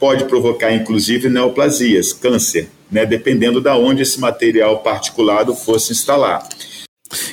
pode 0.00 0.24
provocar 0.24 0.72
inclusive 0.72 1.28
neoplasias, 1.28 2.12
câncer, 2.12 2.68
né? 2.90 3.06
dependendo 3.06 3.60
de 3.60 3.70
onde 3.70 4.02
esse 4.02 4.18
material 4.18 4.78
particulado 4.78 5.54
fosse 5.54 5.92
instalar. 5.92 6.48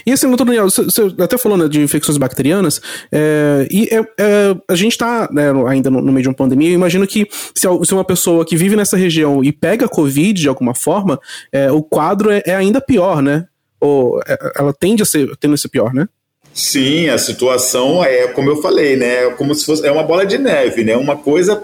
E 0.06 0.12
assim, 0.12 0.27
doutor 0.27 0.46
Daniel, 0.46 0.70
você, 0.70 1.01
até 1.20 1.38
falou 1.38 1.58
né, 1.58 1.68
de 1.68 1.82
infecções 1.82 2.18
bacterianas, 2.18 2.82
é, 3.12 3.68
e 3.72 3.88
é, 3.91 4.00
é, 4.20 4.56
a 4.68 4.75
gente 4.75 4.91
está 4.91 5.29
né, 5.32 5.51
ainda 5.68 5.89
no, 5.89 6.01
no, 6.01 6.12
meio 6.12 6.24
de 6.24 6.29
uma 6.29 6.36
pandemia, 6.36 6.70
eu 6.70 6.74
imagino 6.74 7.08
que 7.08 7.27
se, 7.56 7.68
se, 7.86 7.94
uma 7.94 8.03
pessoa 8.03 8.46
que 8.46 8.58
vive 8.58 8.75
nessa 8.75 8.98
região 8.98 9.44
e 9.44 9.51
pega 9.51 9.88
Covid 9.88 10.41
de 10.41 10.50
alguma 10.50 10.75
forma, 10.75 11.20
é, 11.51 11.72
o 11.72 11.82
quadro 11.82 12.29
é, 12.29 12.41
é, 12.46 12.56
ainda 12.56 12.82
pior, 12.82 13.22
né? 13.22 13.46
Ou 13.79 14.21
é, 14.27 14.38
ela 14.55 14.74
tende 14.74 15.03
a 15.03 15.05
ser 15.05 15.36
tendo 15.38 15.55
esse 15.55 15.67
pior, 15.67 15.93
né? 15.93 16.07
Sim, 16.53 17.07
a 17.09 17.17
situação 17.17 18.03
é 18.03 18.27
como 18.27 18.50
eu 18.50 18.62
falei, 18.62 18.98
né? 18.98 19.27
É 19.27 19.29
como 19.31 19.53
se 19.53 19.65
fosse 19.65 19.86
é 19.86 19.91
uma 19.91 20.03
bola 20.03 20.25
de 20.25 20.38
neve, 20.38 20.83
né? 20.83 20.98
Uma 20.98 21.15
coisa 21.15 21.63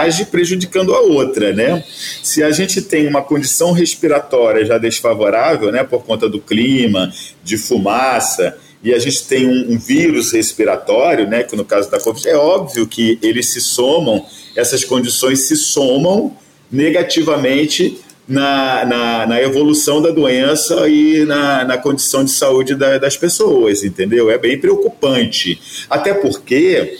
age 0.00 0.26
prejudicando 0.26 0.94
a 0.94 1.00
outra, 1.00 1.52
né? 1.52 1.82
Se 2.22 2.42
a 2.42 2.50
gente 2.50 2.82
tem 2.82 3.06
uma 3.06 3.22
condição 3.22 3.72
respiratória 3.72 4.64
já 4.66 4.76
desfavorável, 4.76 5.70
né, 5.72 5.84
por 5.84 6.04
conta 6.04 6.28
do 6.28 6.40
clima, 6.40 7.12
de 7.42 7.56
fumaça, 7.56 8.58
e 8.82 8.92
a 8.92 8.98
gente 8.98 9.24
tem 9.24 9.46
um, 9.46 9.72
um 9.72 9.78
vírus 9.78 10.32
respiratório, 10.32 11.26
né, 11.26 11.42
que 11.42 11.56
no 11.56 11.64
caso 11.64 11.90
da 11.90 11.98
Covid 11.98 12.28
é 12.28 12.36
óbvio 12.36 12.86
que 12.86 13.18
eles 13.22 13.48
se 13.48 13.60
somam, 13.60 14.26
essas 14.54 14.84
condições 14.84 15.46
se 15.48 15.56
somam 15.56 16.36
negativamente 16.70 17.98
na, 18.26 18.84
na, 18.84 19.26
na, 19.26 19.42
evolução 19.42 20.00
da 20.00 20.10
doença 20.10 20.88
e 20.88 21.24
na, 21.26 21.64
na 21.64 21.78
condição 21.78 22.24
de 22.24 22.30
saúde 22.30 22.74
da, 22.74 22.98
das 22.98 23.16
pessoas, 23.16 23.84
entendeu? 23.84 24.30
É 24.30 24.38
bem 24.38 24.58
preocupante. 24.58 25.60
Até 25.90 26.14
porque 26.14 26.98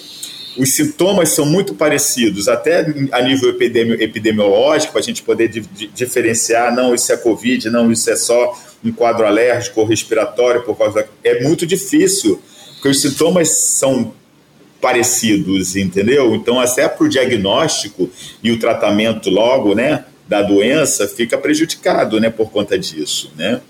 os 0.57 0.73
sintomas 0.75 1.31
são 1.31 1.47
muito 1.47 1.75
parecidos, 1.75 2.47
até 2.47 2.87
a 3.11 3.23
nível 3.23 3.51
epidemi 3.51 3.95
epidemiológico, 4.03 4.93
para 4.93 5.01
a 5.01 5.05
gente 5.05 5.23
poder 5.23 5.49
di 5.49 5.63
diferenciar, 5.95 6.75
não, 6.75 6.95
isso 6.95 7.13
é 7.13 7.17
Covid, 7.17 7.71
não, 7.71 7.91
isso 7.91 8.09
é 8.11 8.17
só 8.17 8.57
um 8.85 8.93
quadro 8.93 9.27
alérgico 9.27 9.81
ou 9.81 9.87
respiratório, 9.87 10.63
por 10.63 10.77
causa 10.77 11.03
da... 11.03 11.07
é 11.25 11.43
muito 11.43 11.67
difícil, 11.67 12.41
porque 12.75 12.89
os 12.89 13.01
sintomas 13.01 13.49
são 13.51 14.13
parecidos, 14.81 15.75
entendeu? 15.75 16.35
Então, 16.35 16.61
até 16.61 16.87
para 16.87 17.07
o 17.07 17.09
diagnóstico 17.09 18.09
e 18.43 18.53
o 18.53 18.59
tratamento 18.59 19.31
logo, 19.31 19.75
né, 19.75 20.05
da 20.29 20.43
doença 20.43 21.07
fica 21.07 21.37
prejudicado, 21.37 22.19
né, 22.19 22.31
por 22.31 22.51
conta 22.51 22.79
disso, 22.79 23.31
né? 23.37 23.61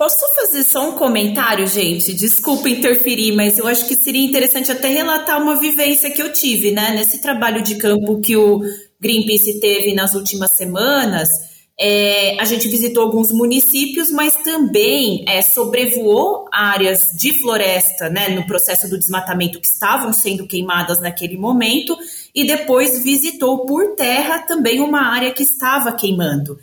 Posso 0.00 0.24
fazer 0.34 0.64
só 0.64 0.88
um 0.88 0.92
comentário, 0.92 1.66
gente? 1.66 2.14
Desculpa 2.14 2.70
interferir, 2.70 3.32
mas 3.32 3.58
eu 3.58 3.66
acho 3.66 3.86
que 3.86 3.94
seria 3.94 4.24
interessante 4.24 4.72
até 4.72 4.88
relatar 4.88 5.42
uma 5.42 5.60
vivência 5.60 6.10
que 6.10 6.22
eu 6.22 6.32
tive, 6.32 6.70
né? 6.70 6.92
Nesse 6.94 7.20
trabalho 7.20 7.62
de 7.62 7.74
campo 7.74 8.18
que 8.18 8.34
o 8.34 8.62
Greenpeace 8.98 9.60
teve 9.60 9.94
nas 9.94 10.14
últimas 10.14 10.52
semanas, 10.52 11.28
é, 11.78 12.40
a 12.40 12.44
gente 12.46 12.66
visitou 12.68 13.02
alguns 13.02 13.30
municípios, 13.30 14.10
mas 14.10 14.36
também 14.36 15.22
é, 15.28 15.42
sobrevoou 15.42 16.46
áreas 16.50 17.10
de 17.18 17.38
floresta, 17.40 18.08
né? 18.08 18.30
No 18.30 18.46
processo 18.46 18.88
do 18.88 18.98
desmatamento 18.98 19.60
que 19.60 19.66
estavam 19.66 20.14
sendo 20.14 20.46
queimadas 20.46 20.98
naquele 20.98 21.36
momento 21.36 21.94
e 22.34 22.46
depois 22.46 23.02
visitou 23.02 23.66
por 23.66 23.94
terra 23.94 24.40
também 24.40 24.80
uma 24.80 25.02
área 25.02 25.32
que 25.32 25.42
estava 25.42 25.92
queimando. 25.92 26.58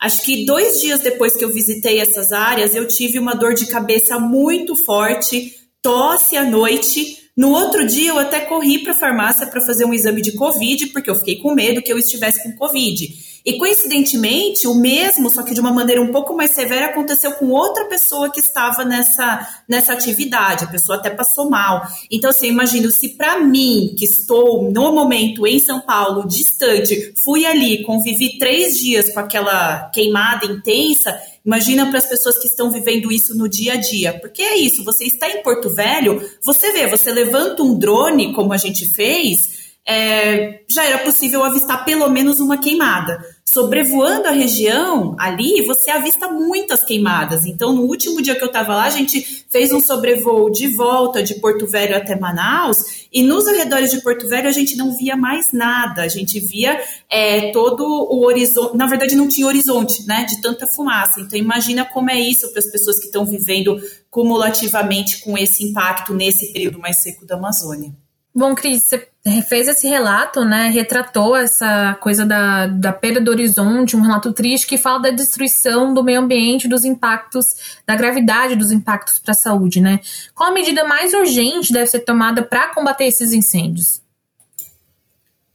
Acho 0.00 0.22
que 0.22 0.44
dois 0.44 0.80
dias 0.80 1.00
depois 1.00 1.36
que 1.36 1.44
eu 1.44 1.52
visitei 1.52 1.98
essas 1.98 2.30
áreas, 2.30 2.74
eu 2.74 2.86
tive 2.86 3.18
uma 3.18 3.34
dor 3.34 3.54
de 3.54 3.66
cabeça 3.66 4.18
muito 4.18 4.76
forte, 4.76 5.54
tosse 5.82 6.36
à 6.36 6.44
noite. 6.44 7.18
No 7.36 7.50
outro 7.50 7.84
dia, 7.84 8.10
eu 8.10 8.18
até 8.18 8.40
corri 8.40 8.78
para 8.80 8.92
a 8.92 8.98
farmácia 8.98 9.46
para 9.46 9.60
fazer 9.60 9.84
um 9.84 9.94
exame 9.94 10.22
de 10.22 10.32
Covid, 10.32 10.86
porque 10.88 11.10
eu 11.10 11.16
fiquei 11.16 11.36
com 11.36 11.52
medo 11.52 11.82
que 11.82 11.92
eu 11.92 11.98
estivesse 11.98 12.42
com 12.42 12.56
Covid. 12.56 13.27
E 13.44 13.58
coincidentemente, 13.58 14.66
o 14.66 14.74
mesmo, 14.74 15.30
só 15.30 15.42
que 15.42 15.54
de 15.54 15.60
uma 15.60 15.72
maneira 15.72 16.02
um 16.02 16.12
pouco 16.12 16.34
mais 16.36 16.50
severa, 16.50 16.86
aconteceu 16.86 17.32
com 17.32 17.50
outra 17.50 17.84
pessoa 17.86 18.30
que 18.30 18.40
estava 18.40 18.84
nessa, 18.84 19.46
nessa 19.68 19.92
atividade. 19.92 20.64
A 20.64 20.68
pessoa 20.68 20.98
até 20.98 21.10
passou 21.10 21.48
mal. 21.48 21.86
Então, 22.10 22.30
assim, 22.30 22.46
eu 22.46 22.52
imagino 22.52 22.90
se 22.90 23.10
para 23.10 23.40
mim, 23.40 23.94
que 23.98 24.04
estou 24.04 24.70
no 24.70 24.92
momento 24.92 25.46
em 25.46 25.58
São 25.58 25.80
Paulo, 25.80 26.26
distante, 26.26 27.14
fui 27.22 27.46
ali, 27.46 27.82
convivi 27.84 28.38
três 28.38 28.74
dias 28.74 29.12
com 29.12 29.20
aquela 29.20 29.90
queimada 29.90 30.46
intensa, 30.46 31.18
Imagina 31.48 31.86
para 31.86 31.96
as 31.96 32.06
pessoas 32.06 32.36
que 32.36 32.46
estão 32.46 32.70
vivendo 32.70 33.10
isso 33.10 33.34
no 33.34 33.48
dia 33.48 33.72
a 33.72 33.76
dia. 33.76 34.12
Porque 34.20 34.42
é 34.42 34.58
isso, 34.58 34.84
você 34.84 35.04
está 35.04 35.30
em 35.30 35.42
Porto 35.42 35.70
Velho, 35.70 36.22
você 36.42 36.70
vê, 36.72 36.86
você 36.86 37.10
levanta 37.10 37.62
um 37.62 37.78
drone, 37.78 38.34
como 38.34 38.52
a 38.52 38.58
gente 38.58 38.86
fez, 38.92 39.57
é, 39.88 40.60
já 40.68 40.84
era 40.84 40.98
possível 40.98 41.42
avistar 41.42 41.82
pelo 41.86 42.10
menos 42.10 42.40
uma 42.40 42.58
queimada. 42.58 43.24
Sobrevoando 43.42 44.28
a 44.28 44.32
região 44.32 45.16
ali, 45.18 45.62
você 45.62 45.90
avista 45.90 46.28
muitas 46.28 46.84
queimadas. 46.84 47.46
Então, 47.46 47.72
no 47.72 47.84
último 47.84 48.20
dia 48.20 48.34
que 48.34 48.42
eu 48.42 48.48
estava 48.48 48.76
lá, 48.76 48.84
a 48.84 48.90
gente 48.90 49.22
fez 49.48 49.72
um 49.72 49.80
sobrevoo 49.80 50.50
de 50.50 50.76
volta 50.76 51.22
de 51.22 51.36
Porto 51.36 51.66
Velho 51.66 51.96
até 51.96 52.14
Manaus, 52.14 53.08
e 53.10 53.22
nos 53.22 53.48
arredores 53.48 53.90
de 53.90 54.02
Porto 54.02 54.28
Velho 54.28 54.46
a 54.46 54.52
gente 54.52 54.76
não 54.76 54.94
via 54.94 55.16
mais 55.16 55.52
nada. 55.54 56.02
A 56.02 56.08
gente 56.08 56.38
via 56.38 56.78
é, 57.10 57.50
todo 57.52 57.82
o 57.82 58.26
horizonte. 58.26 58.76
Na 58.76 58.86
verdade, 58.86 59.16
não 59.16 59.26
tinha 59.26 59.46
horizonte, 59.46 60.06
né? 60.06 60.24
De 60.24 60.42
tanta 60.42 60.66
fumaça. 60.66 61.18
Então, 61.18 61.38
imagina 61.38 61.86
como 61.86 62.10
é 62.10 62.20
isso 62.20 62.50
para 62.50 62.58
as 62.58 62.70
pessoas 62.70 62.98
que 62.98 63.06
estão 63.06 63.24
vivendo 63.24 63.80
cumulativamente 64.10 65.22
com 65.22 65.38
esse 65.38 65.64
impacto 65.64 66.12
nesse 66.12 66.52
período 66.52 66.78
mais 66.78 66.98
seco 66.98 67.24
da 67.24 67.36
Amazônia. 67.36 67.94
Bom, 68.34 68.54
Cris, 68.54 68.84
você 68.84 69.08
fez 69.48 69.68
esse 69.68 69.88
relato, 69.88 70.44
né? 70.44 70.68
Retratou 70.68 71.34
essa 71.34 71.94
coisa 72.00 72.24
da, 72.24 72.66
da 72.66 72.92
perda 72.92 73.20
do 73.20 73.30
horizonte, 73.30 73.96
um 73.96 74.00
relato 74.00 74.32
triste 74.32 74.66
que 74.66 74.78
fala 74.78 75.00
da 75.00 75.10
destruição 75.10 75.92
do 75.92 76.04
meio 76.04 76.20
ambiente, 76.20 76.68
dos 76.68 76.84
impactos, 76.84 77.80
da 77.86 77.96
gravidade 77.96 78.54
dos 78.54 78.70
impactos 78.70 79.18
para 79.18 79.32
a 79.32 79.36
saúde, 79.36 79.80
né? 79.80 80.00
Qual 80.34 80.50
a 80.50 80.54
medida 80.54 80.84
mais 80.84 81.14
urgente 81.14 81.72
deve 81.72 81.86
ser 81.86 82.00
tomada 82.00 82.42
para 82.42 82.72
combater 82.74 83.04
esses 83.04 83.32
incêndios? 83.32 84.00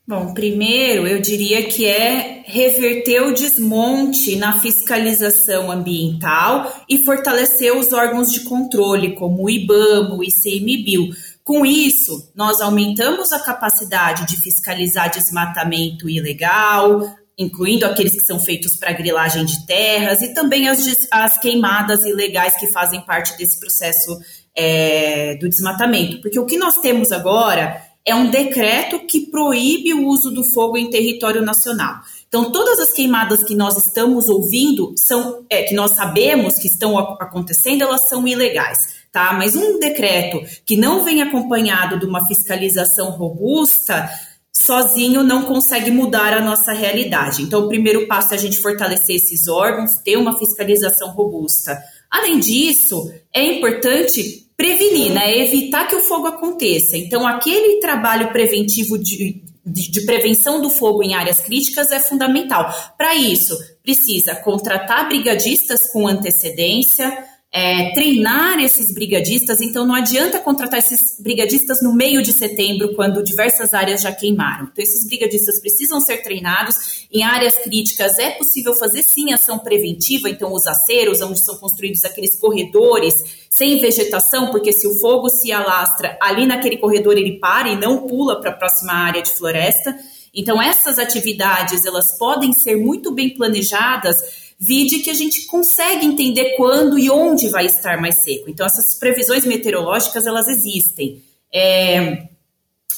Bom, 0.06 0.34
primeiro 0.34 1.08
eu 1.08 1.22
diria 1.22 1.64
que 1.64 1.86
é 1.86 2.44
reverter 2.46 3.22
o 3.22 3.34
desmonte 3.34 4.36
na 4.36 4.60
fiscalização 4.60 5.72
ambiental 5.72 6.84
e 6.90 6.98
fortalecer 7.06 7.74
os 7.74 7.94
órgãos 7.94 8.30
de 8.30 8.42
controle, 8.42 9.16
como 9.16 9.46
o 9.46 9.50
IBAMA, 9.50 10.16
o 10.16 10.22
ICMBio 10.22 11.16
com 11.44 11.66
isso, 11.66 12.32
nós 12.34 12.62
aumentamos 12.62 13.34
a 13.34 13.40
capacidade 13.40 14.26
de 14.26 14.42
fiscalizar 14.42 15.12
desmatamento 15.12 16.10
ilegal, 16.10 17.14
incluindo 17.38 17.86
aqueles 17.86 18.14
que 18.14 18.22
são 18.22 18.40
feitos 18.40 18.78
para 18.78 18.94
grilagem 18.94 19.44
de 19.44 19.66
terras 19.66 20.22
e 20.22 20.34
também 20.34 20.70
as, 20.70 21.08
as 21.12 21.38
queimadas 21.38 22.06
ilegais 22.06 22.56
que 22.56 22.68
fazem 22.68 23.02
parte 23.02 23.38
desse 23.38 23.60
processo 23.60 24.18
é, 24.56 25.36
do 25.36 25.50
desmatamento. 25.50 26.22
Porque 26.22 26.40
o 26.40 26.46
que 26.46 26.58
nós 26.58 26.78
temos 26.78 27.12
agora 27.12 27.82
é 28.06 28.16
um 28.16 28.30
decreto 28.30 29.00
que 29.06 29.28
proíbe 29.28 29.94
o 29.94 30.08
uso 30.08 30.32
do 30.32 30.46
fogo 30.46 30.78
em 30.78 30.90
território 30.90 31.42
nacional. 31.42 32.00
Então, 32.28 32.52
todas 32.52 32.80
as 32.80 32.92
queimadas 32.92 33.44
que 33.44 33.54
nós 33.54 33.78
estamos 33.78 34.30
ouvindo, 34.30 34.94
são, 34.98 35.46
é, 35.50 35.64
que 35.64 35.76
nós 35.76 35.92
sabemos 35.92 36.58
que 36.58 36.68
estão 36.68 36.98
acontecendo, 36.98 37.82
elas 37.82 38.08
são 38.08 38.26
ilegais 38.26 39.03
tá? 39.14 39.32
Mas 39.32 39.56
um 39.56 39.80
decreto 39.80 40.42
que 40.66 40.76
não 40.76 41.06
vem 41.06 41.22
acompanhado 41.22 42.00
de 42.00 42.06
uma 42.06 42.28
fiscalização 42.28 43.12
robusta, 43.12 44.10
sozinho 44.52 45.24
não 45.24 45.44
consegue 45.44 45.92
mudar 45.92 46.34
a 46.34 46.42
nossa 46.42 46.74
realidade. 46.74 47.44
Então, 47.44 47.64
o 47.64 47.70
primeiro 47.70 48.08
passo 48.08 48.34
é 48.34 48.38
a 48.38 48.40
gente 48.40 48.60
fortalecer 48.60 49.16
esses 49.16 49.48
órgãos, 49.48 49.96
ter 50.04 50.18
uma 50.18 50.38
fiscalização 50.38 51.12
robusta. 51.12 51.80
Além 52.10 52.40
disso, 52.40 53.14
é 53.32 53.46
importante 53.46 54.48
prevenir, 54.58 55.14
né? 55.14 55.38
Evitar 55.38 55.88
que 55.88 55.96
o 55.96 56.02
fogo 56.02 56.28
aconteça. 56.28 56.98
Então, 56.98 57.28
aquele 57.28 57.80
trabalho 57.80 58.32
preventivo 58.32 58.98
de, 58.98 59.44
de, 59.64 59.92
de 59.92 60.02
prevenção 60.06 60.60
do 60.60 60.72
fogo 60.72 61.04
em 61.04 61.14
áreas 61.14 61.40
críticas 61.40 61.92
é 61.92 62.00
fundamental. 62.00 62.74
Para 62.98 63.14
isso, 63.14 63.56
precisa 63.84 64.36
contratar 64.36 65.08
brigadistas 65.08 65.92
com 65.92 66.08
antecedência 66.08 67.32
é, 67.56 67.92
treinar 67.92 68.60
esses 68.60 68.92
brigadistas, 68.92 69.62
então 69.62 69.86
não 69.86 69.94
adianta 69.94 70.40
contratar 70.40 70.80
esses 70.80 71.20
brigadistas 71.20 71.84
no 71.84 71.94
meio 71.94 72.24
de 72.24 72.34
setembro, 72.34 72.96
quando 72.96 73.24
diversas 73.24 73.76
áreas 73.76 74.02
já 74.02 74.12
queimaram. 74.12 74.70
Então, 74.72 74.84
esses 74.84 75.06
brigadistas 75.06 75.62
precisam 75.62 76.02
ser 76.02 76.24
treinados. 76.24 77.06
Em 77.12 77.22
áreas 77.22 77.56
críticas 77.60 78.18
é 78.18 78.32
possível 78.32 78.74
fazer 78.74 79.04
sim 79.04 79.32
ação 79.32 79.60
preventiva, 79.60 80.32
então 80.32 80.52
os 80.52 80.66
aceros, 80.66 81.22
onde 81.22 81.40
são 81.40 81.56
construídos 81.58 82.04
aqueles 82.04 82.36
corredores 82.40 83.46
sem 83.52 83.80
vegetação, 83.80 84.50
porque 84.50 84.74
se 84.74 84.88
o 84.88 85.00
fogo 85.00 85.30
se 85.30 85.52
alastra 85.52 86.18
ali 86.20 86.48
naquele 86.48 86.78
corredor, 86.78 87.20
ele 87.20 87.38
para 87.38 87.70
e 87.70 87.76
não 87.76 88.08
pula 88.08 88.42
para 88.42 88.50
a 88.50 88.56
próxima 88.56 88.94
área 88.94 89.22
de 89.22 89.30
floresta. 89.30 89.96
Então, 90.34 90.60
essas 90.60 90.98
atividades 90.98 91.86
elas 91.86 92.18
podem 92.18 92.52
ser 92.52 92.78
muito 92.78 93.12
bem 93.12 93.30
planejadas 93.30 94.43
vide 94.66 95.00
que 95.00 95.10
a 95.10 95.14
gente 95.14 95.46
consegue 95.46 96.06
entender 96.06 96.56
quando 96.56 96.98
e 96.98 97.10
onde 97.10 97.50
vai 97.50 97.66
estar 97.66 98.00
mais 98.00 98.24
seco. 98.24 98.50
Então, 98.50 98.66
essas 98.66 98.96
previsões 98.96 99.46
meteorológicas, 99.46 100.26
elas 100.26 100.48
existem. 100.48 101.22
É, 101.54 102.30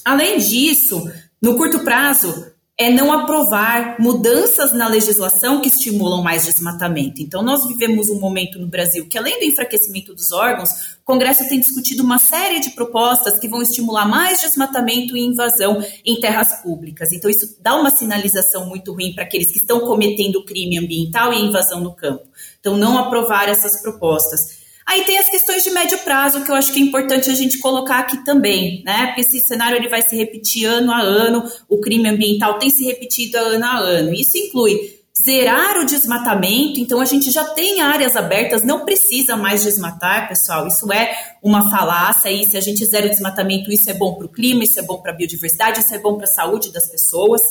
além 0.04 0.38
disso, 0.38 1.12
no 1.42 1.58
curto 1.58 1.80
prazo, 1.80 2.52
é 2.78 2.90
não 2.90 3.10
aprovar 3.14 3.96
mudanças 4.02 4.74
na 4.74 4.90
legislação 4.90 5.62
que 5.62 5.70
estimulam 5.70 6.22
mais 6.22 6.46
desmatamento. 6.46 7.22
Então, 7.22 7.42
nós 7.42 7.66
vivemos 7.66 8.10
um 8.10 8.20
momento 8.20 8.60
no 8.60 8.68
Brasil 8.68 9.08
que, 9.08 9.18
além 9.18 9.40
do 9.40 9.46
enfraquecimento 9.46 10.14
dos 10.14 10.34
órgãos, 10.34 10.70
o 11.02 11.06
Congresso 11.06 11.48
tem 11.48 11.58
discutido 11.58 12.04
uma 12.04 12.20
série 12.20 12.60
de 12.60 12.72
propostas 12.72 13.40
que 13.40 13.48
vão 13.48 13.62
estimular 13.62 14.06
mais 14.06 14.42
desmatamento 14.42 15.16
e 15.16 15.22
invasão 15.22 15.82
em 16.04 16.20
terras 16.20 16.62
públicas. 16.62 17.14
Então, 17.14 17.32
isso 17.32 17.56
dá 17.62 17.80
uma 17.80 17.90
sinalização 17.90 18.66
muito 18.68 18.92
ruim 18.92 19.14
para 19.14 19.24
aqueles 19.24 19.52
que 19.52 19.60
estão 19.60 19.80
cometendo 19.80 20.44
crime 20.44 20.78
ambiental 20.78 21.32
e 21.32 21.42
invasão 21.42 21.80
no 21.80 21.96
campo. 21.96 22.28
Então, 22.60 22.76
não 22.76 22.98
aprovar 22.98 23.48
essas 23.48 23.82
propostas. 23.82 24.65
Aí 24.88 25.04
tem 25.04 25.18
as 25.18 25.28
questões 25.28 25.64
de 25.64 25.72
médio 25.72 25.98
prazo 26.00 26.44
que 26.44 26.52
eu 26.52 26.56
acho 26.56 26.72
que 26.72 26.80
é 26.80 26.84
importante 26.84 27.30
a 27.30 27.34
gente 27.34 27.58
colocar 27.58 28.00
aqui 28.00 28.24
também, 28.24 28.84
né? 28.86 29.08
Porque 29.08 29.22
esse 29.22 29.40
cenário 29.40 29.78
ele 29.78 29.90
vai 29.90 30.02
se 30.04 30.16
repetir 30.16 30.66
ano 30.66 30.92
a 30.92 31.02
ano, 31.02 31.44
o 31.68 31.80
crime 31.80 32.08
ambiental 32.08 32.60
tem 32.60 32.70
se 32.70 32.86
repetido 32.86 33.38
ano 33.38 33.66
a 33.66 33.78
ano. 33.80 34.14
Isso 34.14 34.38
inclui 34.38 34.96
zerar 35.24 35.80
o 35.80 35.86
desmatamento, 35.86 36.80
então 36.80 37.00
a 37.00 37.06
gente 37.06 37.32
já 37.32 37.44
tem 37.46 37.82
áreas 37.82 38.16
abertas, 38.16 38.64
não 38.64 38.86
precisa 38.86 39.36
mais 39.36 39.64
desmatar, 39.64 40.28
pessoal. 40.28 40.68
Isso 40.68 40.92
é 40.92 41.10
uma 41.42 41.70
falácia 41.72 42.30
e 42.30 42.46
se 42.46 42.56
a 42.56 42.62
gente 42.62 42.86
zera 42.86 43.08
o 43.08 43.10
desmatamento, 43.10 43.72
isso 43.72 43.90
é 43.90 43.94
bom 43.94 44.14
para 44.14 44.26
o 44.28 44.30
clima, 44.30 44.64
isso 44.64 44.80
é 44.80 44.84
bom 44.84 45.02
para 45.02 45.12
a 45.12 45.16
biodiversidade, 45.16 45.80
isso 45.80 45.96
é 45.96 46.00
bom 46.00 46.16
para 46.16 46.26
a 46.26 46.32
saúde 46.32 46.72
das 46.72 46.88
pessoas 46.88 47.42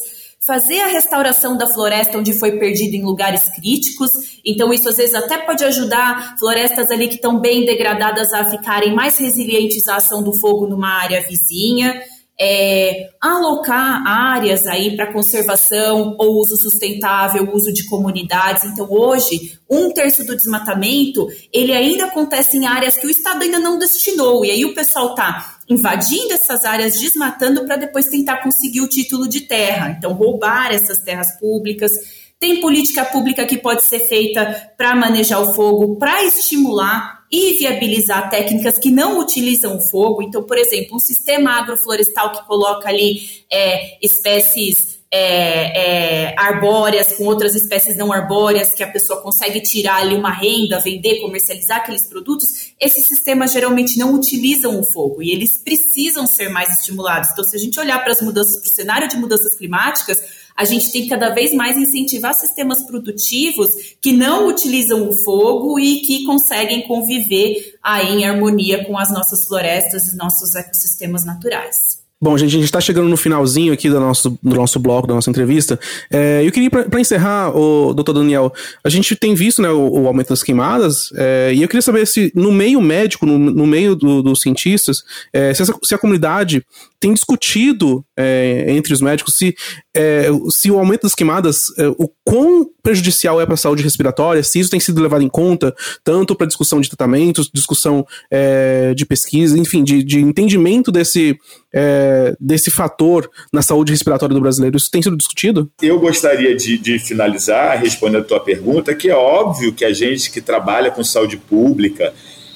fazer 0.44 0.80
a 0.80 0.88
restauração 0.88 1.57
da 1.57 1.66
floresta 1.66 2.18
onde 2.18 2.35
foi 2.35 2.59
perdido 2.59 2.94
em 2.94 3.02
lugares 3.02 3.48
críticos. 3.48 4.40
Então, 4.44 4.72
isso 4.74 4.88
às 4.90 4.98
vezes 4.98 5.14
até 5.14 5.38
pode 5.38 5.64
ajudar 5.64 6.37
florestas 6.38 6.90
ali 6.90 7.09
que 7.09 7.14
estão 7.14 7.40
bem 7.40 7.64
degradadas 7.64 8.33
a 8.35 8.44
ficarem 8.50 8.94
mais 8.94 9.16
resilientes 9.16 9.88
à 9.88 9.96
ação 9.96 10.22
do 10.22 10.35
fogo 10.35 10.66
numa 10.66 11.00
área 11.00 11.22
vizinha 11.26 11.98
é, 12.40 13.10
alocar 13.20 14.06
áreas 14.06 14.66
aí 14.66 14.96
para 14.96 15.12
conservação 15.12 16.16
ou 16.18 16.40
uso 16.40 16.56
sustentável, 16.56 17.50
uso 17.52 17.72
de 17.72 17.86
comunidades. 17.86 18.64
Então, 18.64 18.86
hoje, 18.90 19.58
um 19.70 19.92
terço 19.92 20.24
do 20.24 20.36
desmatamento, 20.36 21.28
ele 21.52 21.72
ainda 21.72 22.06
acontece 22.06 22.56
em 22.56 22.66
áreas 22.66 22.96
que 22.96 23.06
o 23.06 23.10
Estado 23.10 23.42
ainda 23.42 23.60
não 23.60 23.78
destinou. 23.78 24.44
E 24.44 24.50
aí 24.50 24.64
o 24.64 24.74
pessoal 24.74 25.10
está 25.10 25.56
invadindo 25.68 26.32
essas 26.32 26.64
áreas, 26.64 26.98
desmatando 26.98 27.64
para 27.64 27.76
depois 27.76 28.06
tentar 28.06 28.42
conseguir 28.42 28.80
o 28.80 28.88
título 28.88 29.28
de 29.28 29.42
terra. 29.42 29.94
Então, 29.96 30.12
roubar 30.12 30.72
essas 30.72 30.98
terras 30.98 31.38
públicas. 31.38 31.92
Tem 32.40 32.60
política 32.60 33.04
pública 33.04 33.46
que 33.46 33.56
pode 33.56 33.84
ser 33.84 34.00
feita 34.00 34.72
para 34.76 34.94
manejar 34.94 35.40
o 35.40 35.54
fogo, 35.54 35.96
para 35.96 36.24
estimular 36.24 37.24
e 37.30 37.54
viabilizar 37.54 38.30
técnicas 38.30 38.78
que 38.78 38.90
não 38.90 39.18
utilizam 39.18 39.76
o 39.76 39.80
fogo. 39.80 40.22
Então, 40.22 40.42
por 40.42 40.58
exemplo, 40.58 40.96
um 40.96 41.00
sistema 41.00 41.58
agroflorestal 41.58 42.32
que 42.32 42.46
coloca 42.46 42.88
ali 42.88 43.22
é, 43.50 43.98
espécies 44.04 44.94
é, 45.16 46.26
é, 46.26 46.34
arbóreas 46.36 47.12
com 47.12 47.24
outras 47.24 47.54
espécies 47.54 47.96
não 47.96 48.12
arbóreas, 48.12 48.74
que 48.74 48.82
a 48.82 48.90
pessoa 48.90 49.20
consegue 49.20 49.60
tirar 49.60 50.02
ali 50.02 50.16
uma 50.16 50.32
renda, 50.32 50.80
vender, 50.80 51.20
comercializar 51.20 51.78
aqueles 51.78 52.04
produtos, 52.04 52.72
esses 52.80 53.04
sistemas 53.04 53.52
geralmente 53.52 53.96
não 53.96 54.12
utilizam 54.12 54.80
o 54.80 54.82
fogo 54.82 55.22
e 55.22 55.30
eles 55.30 55.52
precisam 55.52 56.26
ser 56.26 56.48
mais 56.48 56.80
estimulados. 56.80 57.30
Então, 57.30 57.44
se 57.44 57.54
a 57.54 57.60
gente 57.60 57.78
olhar 57.78 58.00
para 58.00 58.10
as 58.10 58.20
mudanças, 58.20 58.56
para 58.60 58.66
o 58.66 58.74
cenário 58.74 59.08
de 59.08 59.16
mudanças 59.16 59.54
climáticas, 59.54 60.20
a 60.56 60.64
gente 60.64 60.92
tem 60.92 61.02
que 61.02 61.08
cada 61.08 61.30
vez 61.30 61.52
mais 61.52 61.76
incentivar 61.76 62.34
sistemas 62.34 62.82
produtivos 62.82 63.70
que 64.00 64.12
não 64.12 64.48
utilizam 64.48 65.08
o 65.08 65.12
fogo 65.12 65.78
e 65.78 66.00
que 66.00 66.24
conseguem 66.24 66.82
conviver 66.86 67.74
aí 67.82 68.20
em 68.22 68.24
harmonia 68.24 68.84
com 68.84 68.96
as 68.96 69.12
nossas 69.12 69.44
florestas 69.44 70.08
e 70.08 70.16
nossos 70.16 70.54
ecossistemas 70.54 71.24
naturais. 71.24 72.04
Bom, 72.24 72.38
gente, 72.38 72.50
a 72.50 72.52
gente 72.54 72.64
está 72.64 72.80
chegando 72.80 73.06
no 73.06 73.18
finalzinho 73.18 73.70
aqui 73.70 73.90
do 73.90 74.00
nosso, 74.00 74.38
do 74.42 74.56
nosso 74.56 74.78
bloco, 74.78 75.06
da 75.06 75.12
nossa 75.12 75.28
entrevista. 75.28 75.78
É, 76.10 76.42
eu 76.42 76.50
queria, 76.50 76.70
para 76.70 76.98
encerrar, 76.98 77.54
o 77.54 77.92
doutor 77.92 78.14
Daniel, 78.14 78.50
a 78.82 78.88
gente 78.88 79.14
tem 79.14 79.34
visto 79.34 79.60
né, 79.60 79.68
o, 79.68 79.90
o 79.90 80.06
aumento 80.06 80.30
das 80.30 80.42
queimadas, 80.42 81.12
é, 81.16 81.52
e 81.54 81.60
eu 81.60 81.68
queria 81.68 81.82
saber 81.82 82.06
se 82.06 82.32
no 82.34 82.50
meio 82.50 82.80
médico, 82.80 83.26
no, 83.26 83.38
no 83.38 83.66
meio 83.66 83.94
do, 83.94 84.22
dos 84.22 84.40
cientistas, 84.40 85.02
é, 85.34 85.52
se, 85.52 85.60
essa, 85.60 85.74
se, 85.82 85.94
a 85.94 85.98
comunidade 85.98 86.64
tem 87.04 87.12
discutido 87.12 88.02
é, 88.16 88.64
entre 88.68 88.94
os 88.94 89.02
médicos 89.02 89.36
se, 89.36 89.54
é, 89.94 90.28
se 90.48 90.70
o 90.70 90.78
aumento 90.78 91.02
das 91.02 91.14
queimadas, 91.14 91.66
é, 91.76 91.86
o 91.86 92.10
quão 92.24 92.66
prejudicial 92.82 93.38
é 93.42 93.44
para 93.44 93.52
a 93.52 93.58
saúde 93.58 93.82
respiratória, 93.82 94.42
se 94.42 94.58
isso 94.58 94.70
tem 94.70 94.80
sido 94.80 95.02
levado 95.02 95.22
em 95.22 95.28
conta, 95.28 95.74
tanto 96.02 96.34
para 96.34 96.46
discussão 96.46 96.80
de 96.80 96.88
tratamentos, 96.88 97.50
discussão 97.52 98.06
é, 98.30 98.94
de 98.94 99.04
pesquisa, 99.04 99.58
enfim, 99.58 99.84
de, 99.84 100.02
de 100.02 100.18
entendimento 100.18 100.90
desse, 100.90 101.38
é, 101.74 102.34
desse 102.40 102.70
fator 102.70 103.28
na 103.52 103.60
saúde 103.60 103.92
respiratória 103.92 104.34
do 104.34 104.40
brasileiro. 104.40 104.78
Isso 104.78 104.90
tem 104.90 105.02
sido 105.02 105.14
discutido? 105.14 105.70
Eu 105.82 106.00
gostaria 106.00 106.56
de, 106.56 106.78
de 106.78 106.98
finalizar 106.98 107.78
respondendo 107.78 108.22
a 108.22 108.24
tua 108.24 108.40
pergunta, 108.40 108.94
que 108.94 109.10
é 109.10 109.14
óbvio 109.14 109.74
que 109.74 109.84
a 109.84 109.92
gente 109.92 110.30
que 110.30 110.40
trabalha 110.40 110.90
com 110.90 111.04
saúde 111.04 111.36
pública, 111.36 112.14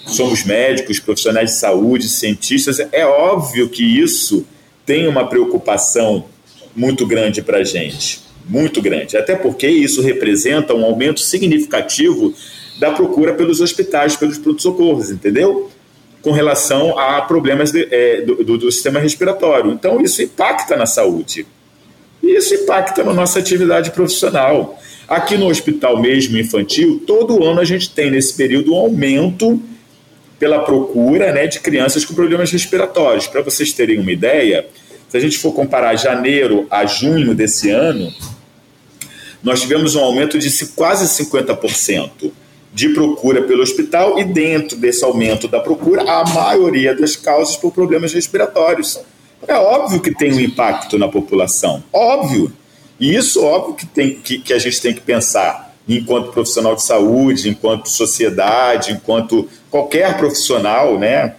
somos 0.09 0.44
médicos, 0.44 0.99
profissionais 0.99 1.51
de 1.51 1.57
saúde, 1.57 2.09
cientistas, 2.09 2.81
é 2.92 3.05
óbvio 3.05 3.68
que 3.68 3.83
isso 3.83 4.47
tem 4.85 5.07
uma 5.07 5.29
preocupação 5.29 6.25
muito 6.75 7.07
grande 7.07 7.42
para 7.42 7.59
a 7.59 7.64
gente, 7.64 8.21
muito 8.49 8.81
grande, 8.81 9.16
até 9.16 9.37
porque 9.37 9.68
isso 9.68 10.01
representa 10.01 10.75
um 10.75 10.85
aumento 10.85 11.21
significativo 11.21 12.35
da 12.79 12.90
procura 12.90 13.35
pelos 13.35 13.61
hospitais, 13.61 14.16
pelos 14.16 14.38
pronto-socorros, 14.38 15.11
entendeu? 15.11 15.71
Com 16.23 16.31
relação 16.33 16.99
a 16.99 17.21
problemas 17.23 17.71
de, 17.71 17.87
é, 17.90 18.21
do, 18.23 18.37
do, 18.44 18.59
do 18.59 18.73
sistema 18.73 18.99
respiratório. 19.01 19.73
Então, 19.73 20.01
isso 20.01 20.23
impacta 20.23 20.77
na 20.77 20.87
saúde. 20.87 21.47
E 22.23 22.37
isso 22.37 22.55
impacta 22.55 23.05
na 23.05 23.12
nossa 23.12 23.38
atividade 23.38 23.90
profissional. 23.90 24.79
Aqui 25.07 25.37
no 25.37 25.49
hospital 25.49 26.01
mesmo 26.01 26.38
infantil, 26.38 27.03
todo 27.07 27.42
ano 27.44 27.61
a 27.61 27.64
gente 27.64 27.90
tem 27.90 28.11
nesse 28.11 28.35
período 28.37 28.73
um 28.73 28.77
aumento 28.77 29.61
pela 30.38 30.61
procura 30.61 31.33
né, 31.33 31.46
de 31.46 31.61
crianças 31.61 32.05
com 32.05 32.14
problemas 32.14 32.51
respiratórios. 32.51 33.27
Para 33.27 33.42
vocês 33.42 33.72
terem 33.72 33.98
uma 33.98 34.12
ideia, 34.12 34.66
se 35.09 35.16
a 35.16 35.20
gente 35.20 35.38
for 35.38 35.53
comparar 35.53 35.96
janeiro 35.96 36.66
a 36.70 36.87
junho 36.87 37.35
desse 37.35 37.70
ano, 37.70 38.12
nós 39.42 39.61
tivemos 39.61 39.94
um 39.94 40.01
aumento 40.01 40.38
de 40.38 40.66
quase 40.68 41.24
50% 41.24 42.31
de 42.72 42.90
procura 42.90 43.42
pelo 43.42 43.62
hospital 43.62 44.18
e 44.18 44.24
dentro 44.24 44.77
desse 44.77 45.05
aumento 45.05 45.48
da 45.48 45.59
procura, 45.59 46.03
a 46.03 46.24
maioria 46.29 46.94
das 46.94 47.16
causas 47.16 47.57
por 47.57 47.72
problemas 47.72 48.12
respiratórios. 48.12 49.01
É 49.46 49.55
óbvio 49.55 50.01
que 50.01 50.14
tem 50.14 50.33
um 50.33 50.40
impacto 50.40 50.98
na 50.98 51.09
população, 51.09 51.83
óbvio. 51.92 52.53
E 53.01 53.14
isso, 53.14 53.42
óbvio, 53.42 53.74
que, 53.74 53.87
tem, 53.87 54.14
que, 54.16 54.38
que 54.38 54.53
a 54.53 54.59
gente 54.59 54.81
tem 54.81 54.92
que 54.92 55.01
pensar 55.01 55.67
enquanto 55.88 56.33
profissional 56.33 56.74
de 56.74 56.83
saúde, 56.83 57.48
enquanto 57.48 57.88
sociedade, 57.88 58.92
enquanto 58.92 59.48
qualquer 59.70 60.16
profissional, 60.16 60.98
né? 60.98 61.35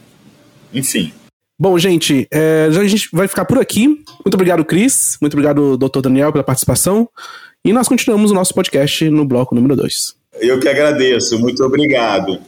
Enfim. 0.74 1.14
Bom, 1.62 1.78
gente, 1.78 2.28
é, 2.32 2.68
a 2.70 2.88
gente 2.88 3.10
vai 3.12 3.28
ficar 3.28 3.46
por 3.46 3.60
aqui. 3.60 3.88
Muito 3.88 4.34
obrigado, 4.34 4.64
Cris. 4.64 5.18
Muito 5.22 5.34
obrigado, 5.34 5.78
doutor 5.78 6.02
Daniel, 6.02 6.32
pela 6.32 6.44
participação. 6.44 7.08
E 7.66 7.74
nós 7.74 7.88
continuamos 7.88 8.32
o 8.32 8.34
nosso 8.34 8.54
podcast 8.54 9.10
no 9.10 9.26
bloco 9.26 9.54
número 9.54 9.76
2. 9.76 10.16
Eu 10.40 10.60
que 10.60 10.70
agradeço. 10.70 11.38
Muito 11.38 11.62
obrigado. 11.64 12.40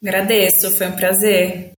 Agradeço, 0.00 0.70
foi 0.70 0.86
um 0.86 0.92
prazer. 0.92 1.72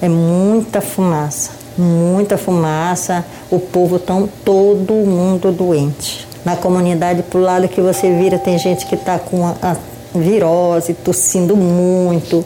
É 0.00 0.08
muita 0.08 0.80
fumaça, 0.80 1.50
muita 1.76 2.38
fumaça. 2.38 3.26
O 3.50 3.58
povo 3.58 3.98
tão 3.98 4.28
todo 4.28 4.92
mundo 4.92 5.50
doente. 5.50 6.31
Na 6.44 6.56
comunidade, 6.56 7.22
pro 7.22 7.40
lado 7.40 7.68
que 7.68 7.80
você 7.80 8.12
vira, 8.18 8.38
tem 8.38 8.58
gente 8.58 8.86
que 8.86 8.94
está 8.94 9.18
com 9.18 9.46
a, 9.46 9.56
a 9.62 9.76
virose, 10.18 10.94
tossindo 10.94 11.56
muito, 11.56 12.44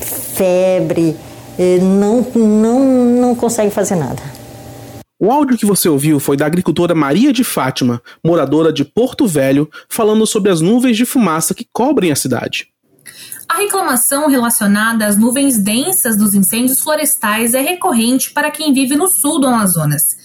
febre, 0.00 1.16
não, 1.82 2.22
não, 2.34 2.80
não 2.80 3.34
consegue 3.34 3.70
fazer 3.70 3.96
nada. 3.96 4.22
O 5.18 5.30
áudio 5.30 5.56
que 5.56 5.64
você 5.64 5.88
ouviu 5.88 6.20
foi 6.20 6.36
da 6.36 6.44
agricultora 6.44 6.94
Maria 6.94 7.32
de 7.32 7.42
Fátima, 7.42 8.02
moradora 8.22 8.70
de 8.70 8.84
Porto 8.84 9.26
Velho, 9.26 9.68
falando 9.88 10.26
sobre 10.26 10.50
as 10.50 10.60
nuvens 10.60 10.96
de 10.96 11.06
fumaça 11.06 11.54
que 11.54 11.66
cobrem 11.72 12.12
a 12.12 12.16
cidade. 12.16 12.68
A 13.48 13.58
reclamação 13.58 14.28
relacionada 14.28 15.06
às 15.06 15.16
nuvens 15.16 15.56
densas 15.56 16.16
dos 16.16 16.34
incêndios 16.34 16.80
florestais 16.80 17.54
é 17.54 17.60
recorrente 17.60 18.30
para 18.32 18.50
quem 18.50 18.74
vive 18.74 18.96
no 18.96 19.08
sul 19.08 19.40
do 19.40 19.46
Amazonas. 19.46 20.15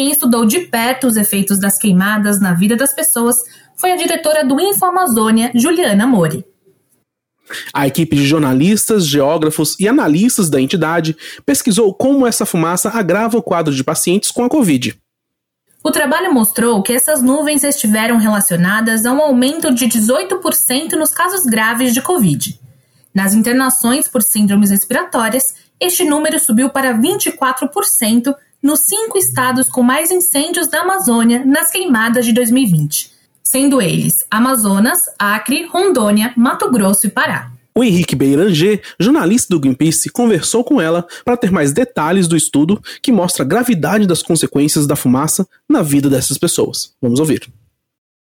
Quem 0.00 0.10
estudou 0.10 0.46
de 0.46 0.60
perto 0.60 1.06
os 1.06 1.14
efeitos 1.18 1.58
das 1.58 1.76
queimadas 1.76 2.40
na 2.40 2.54
vida 2.54 2.74
das 2.74 2.94
pessoas 2.94 3.36
foi 3.76 3.92
a 3.92 3.96
diretora 3.96 4.42
do 4.42 4.58
InfoAmazônia, 4.58 5.52
Juliana 5.54 6.06
Mori. 6.06 6.42
A 7.70 7.86
equipe 7.86 8.16
de 8.16 8.24
jornalistas, 8.26 9.06
geógrafos 9.06 9.78
e 9.78 9.86
analistas 9.86 10.48
da 10.48 10.58
entidade 10.58 11.14
pesquisou 11.44 11.92
como 11.92 12.26
essa 12.26 12.46
fumaça 12.46 12.88
agrava 12.88 13.36
o 13.36 13.42
quadro 13.42 13.74
de 13.74 13.84
pacientes 13.84 14.30
com 14.30 14.42
a 14.42 14.48
Covid. 14.48 14.98
O 15.84 15.90
trabalho 15.90 16.32
mostrou 16.32 16.82
que 16.82 16.94
essas 16.94 17.20
nuvens 17.20 17.62
estiveram 17.62 18.16
relacionadas 18.16 19.04
a 19.04 19.12
um 19.12 19.20
aumento 19.20 19.70
de 19.70 19.84
18% 19.84 20.92
nos 20.92 21.10
casos 21.10 21.44
graves 21.44 21.92
de 21.92 22.00
Covid. 22.00 22.58
Nas 23.14 23.34
internações 23.34 24.08
por 24.08 24.22
síndromes 24.22 24.70
respiratórias, 24.70 25.54
este 25.78 26.04
número 26.04 26.38
subiu 26.38 26.70
para 26.70 26.94
24% 26.94 28.34
nos 28.62 28.80
cinco 28.80 29.16
estados 29.16 29.68
com 29.68 29.82
mais 29.82 30.10
incêndios 30.10 30.68
da 30.68 30.80
Amazônia 30.80 31.44
nas 31.44 31.70
queimadas 31.70 32.24
de 32.24 32.32
2020, 32.32 33.10
sendo 33.42 33.80
eles 33.80 34.24
Amazonas, 34.30 35.04
Acre, 35.18 35.66
Rondônia, 35.66 36.32
Mato 36.36 36.70
Grosso 36.70 37.06
e 37.06 37.10
Pará. 37.10 37.50
O 37.74 37.84
Henrique 37.84 38.16
Beiranger, 38.16 38.82
jornalista 38.98 39.54
do 39.54 39.60
Greenpeace, 39.60 40.10
conversou 40.10 40.64
com 40.64 40.80
ela 40.80 41.06
para 41.24 41.36
ter 41.36 41.50
mais 41.50 41.72
detalhes 41.72 42.26
do 42.26 42.36
estudo 42.36 42.82
que 43.00 43.12
mostra 43.12 43.44
a 43.44 43.46
gravidade 43.46 44.06
das 44.06 44.22
consequências 44.22 44.86
da 44.86 44.96
fumaça 44.96 45.46
na 45.68 45.80
vida 45.80 46.10
dessas 46.10 46.36
pessoas. 46.36 46.92
Vamos 47.00 47.20
ouvir. 47.20 47.48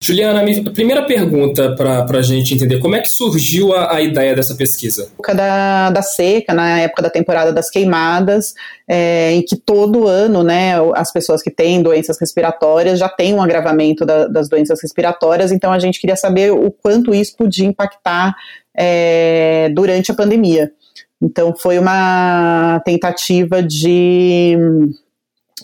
Juliana, 0.03 0.43
a 0.43 0.73
primeira 0.73 1.05
pergunta 1.07 1.75
para 1.75 2.19
a 2.19 2.23
gente 2.23 2.55
entender, 2.55 2.79
como 2.81 2.95
é 2.95 3.01
que 3.01 3.09
surgiu 3.09 3.73
a, 3.73 3.97
a 3.97 4.03
ideia 4.03 4.35
dessa 4.35 4.55
pesquisa? 4.55 5.05
Na 5.05 5.09
época 5.09 5.35
da, 5.35 5.91
da, 5.91 6.03
seca, 6.03 6.53
na 6.53 6.81
época 6.81 7.03
da 7.03 7.11
temporada 7.11 7.51
das 7.51 7.71
queimadas, 7.71 8.53
é, 8.87 9.33
em 9.33 9.43
que 9.43 9.57
todo 9.57 10.07
ano, 10.07 10.43
né, 10.43 10.75
as 10.95 11.11
pessoas 11.11 11.43
que 11.43 11.51
têm 11.51 11.83
doenças 11.83 12.21
respiratórias 12.21 12.99
já 12.99 13.09
têm 13.09 13.35
um 13.35 13.43
agravamento 13.43 14.05
da, 14.05 14.29
das 14.29 14.51
doenças 14.51 14.81
respiratórias, 14.83 15.51
então 15.51 15.73
a 15.73 15.79
gente 15.79 15.99
queria 15.99 16.17
saber 16.17 16.53
o 16.53 16.71
quanto 16.71 17.15
isso 17.15 17.35
podia 17.35 17.67
impactar 17.67 18.35
é, 18.77 19.71
durante 19.73 20.13
a 20.13 20.15
pandemia. 20.15 20.73
Então 21.23 21.57
foi 21.57 21.79
uma 21.79 22.83
tentativa 22.85 23.63
de 23.63 24.59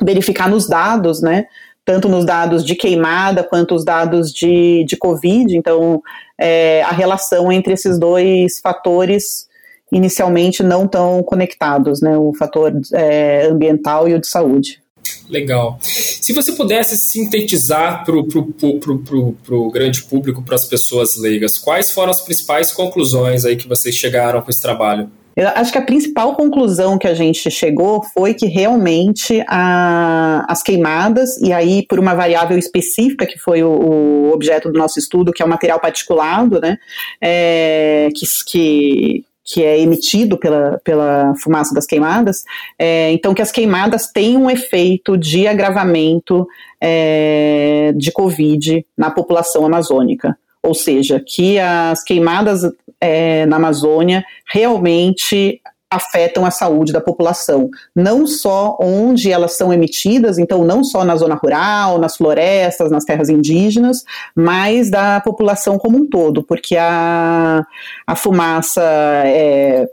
verificar 0.03 0.49
nos 0.49 0.66
dados, 0.66 1.21
né, 1.21 1.45
tanto 1.85 2.09
nos 2.09 2.25
dados 2.25 2.64
de 2.64 2.75
queimada 2.75 3.42
quanto 3.42 3.75
os 3.75 3.85
dados 3.85 4.33
de, 4.33 4.85
de 4.85 4.97
Covid. 4.97 5.57
Então, 5.57 6.03
é, 6.38 6.83
a 6.83 6.90
relação 6.90 7.51
entre 7.51 7.73
esses 7.73 7.99
dois 7.99 8.61
fatores 8.61 9.47
inicialmente 9.90 10.62
não 10.62 10.88
tão 10.88 11.23
conectados, 11.23 12.01
né? 12.01 12.16
O 12.16 12.33
fator 12.35 12.73
é, 12.92 13.47
ambiental 13.47 14.09
e 14.09 14.14
o 14.14 14.21
de 14.21 14.27
saúde. 14.27 14.81
Legal. 15.29 15.79
Se 15.83 16.33
você 16.33 16.53
pudesse 16.53 16.97
sintetizar 16.97 18.05
para 18.05 18.14
o 18.14 19.71
grande 19.71 20.03
público, 20.03 20.42
para 20.42 20.55
as 20.55 20.64
pessoas 20.64 21.16
leigas, 21.16 21.59
quais 21.59 21.90
foram 21.90 22.11
as 22.11 22.21
principais 22.21 22.73
conclusões 22.73 23.45
aí 23.45 23.57
que 23.57 23.68
vocês 23.68 23.95
chegaram 23.95 24.40
com 24.40 24.51
esse 24.51 24.62
trabalho? 24.62 25.11
Eu 25.35 25.49
acho 25.49 25.73
que 25.73 25.79
a 25.79 25.85
principal 25.85 26.35
conclusão 26.37 26.99
que 26.99 27.09
a 27.09 27.14
gente 27.14 27.51
chegou 27.51 28.03
foi 28.03 28.35
que 28.35 28.47
realmente 28.47 29.42
a, 29.49 30.45
as 30.49 30.62
queimadas, 30.62 31.37
e 31.38 31.53
aí 31.53 31.87
por 31.87 31.99
uma 31.99 32.14
variável 32.14 32.59
específica 32.59 33.27
que 33.27 33.38
foi 33.38 33.62
o, 33.62 33.71
o 33.71 34.33
objeto 34.33 34.71
do 34.71 34.79
nosso 34.79 34.99
estudo, 34.99 35.33
que 35.33 35.42
é 35.42 35.47
o 35.47 35.49
material 35.49 35.81
particulado, 35.81 36.61
né, 36.61 36.79
é, 37.21 38.09
que, 38.14 38.27
que, 38.47 39.25
que 39.42 39.64
é 39.64 39.81
emitido 39.81 40.37
pela, 40.37 40.79
pela 40.85 41.35
fumaça 41.42 41.75
das 41.75 41.87
queimadas, 41.87 42.45
é, 42.79 43.11
então 43.12 43.33
que 43.33 43.42
as 43.42 43.51
queimadas 43.51 44.09
têm 44.09 44.37
um 44.37 44.51
efeito 44.51 45.16
de 45.16 45.47
agravamento 45.47 46.47
é, 46.79 47.92
de 47.97 48.12
Covid 48.12 48.85
na 48.97 49.11
população 49.11 49.64
amazônica 49.64 50.37
ou 50.62 50.75
seja, 50.75 51.20
que 51.20 51.59
as 51.59 52.05
queimadas 52.05 52.62
é, 53.01 53.44
na 53.46 53.57
Amazônia 53.57 54.25
realmente 54.51 55.61
afetam 55.90 56.46
a 56.46 56.51
saúde 56.51 56.92
da 56.92 57.01
população, 57.01 57.68
não 57.94 58.27
só 58.27 58.79
onde 58.81 59.31
elas 59.31 59.57
são 59.57 59.72
emitidas, 59.72 60.38
então 60.38 60.64
não 60.64 60.83
só 60.83 61.05
na 61.05 61.16
zona 61.16 61.35
rural, 61.35 61.98
nas 61.98 62.16
florestas, 62.16 62.90
nas 62.90 63.05
terras 63.05 63.29
indígenas, 63.29 64.03
mas 64.35 64.90
da 64.90 65.20
população 65.20 65.79
como 65.79 65.98
um 65.98 66.09
todo, 66.09 66.42
porque 66.42 66.77
a, 66.79 67.62
a 68.07 68.16
fumaça 68.16 68.83
é, 69.27 69.87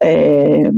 é 0.00 0.70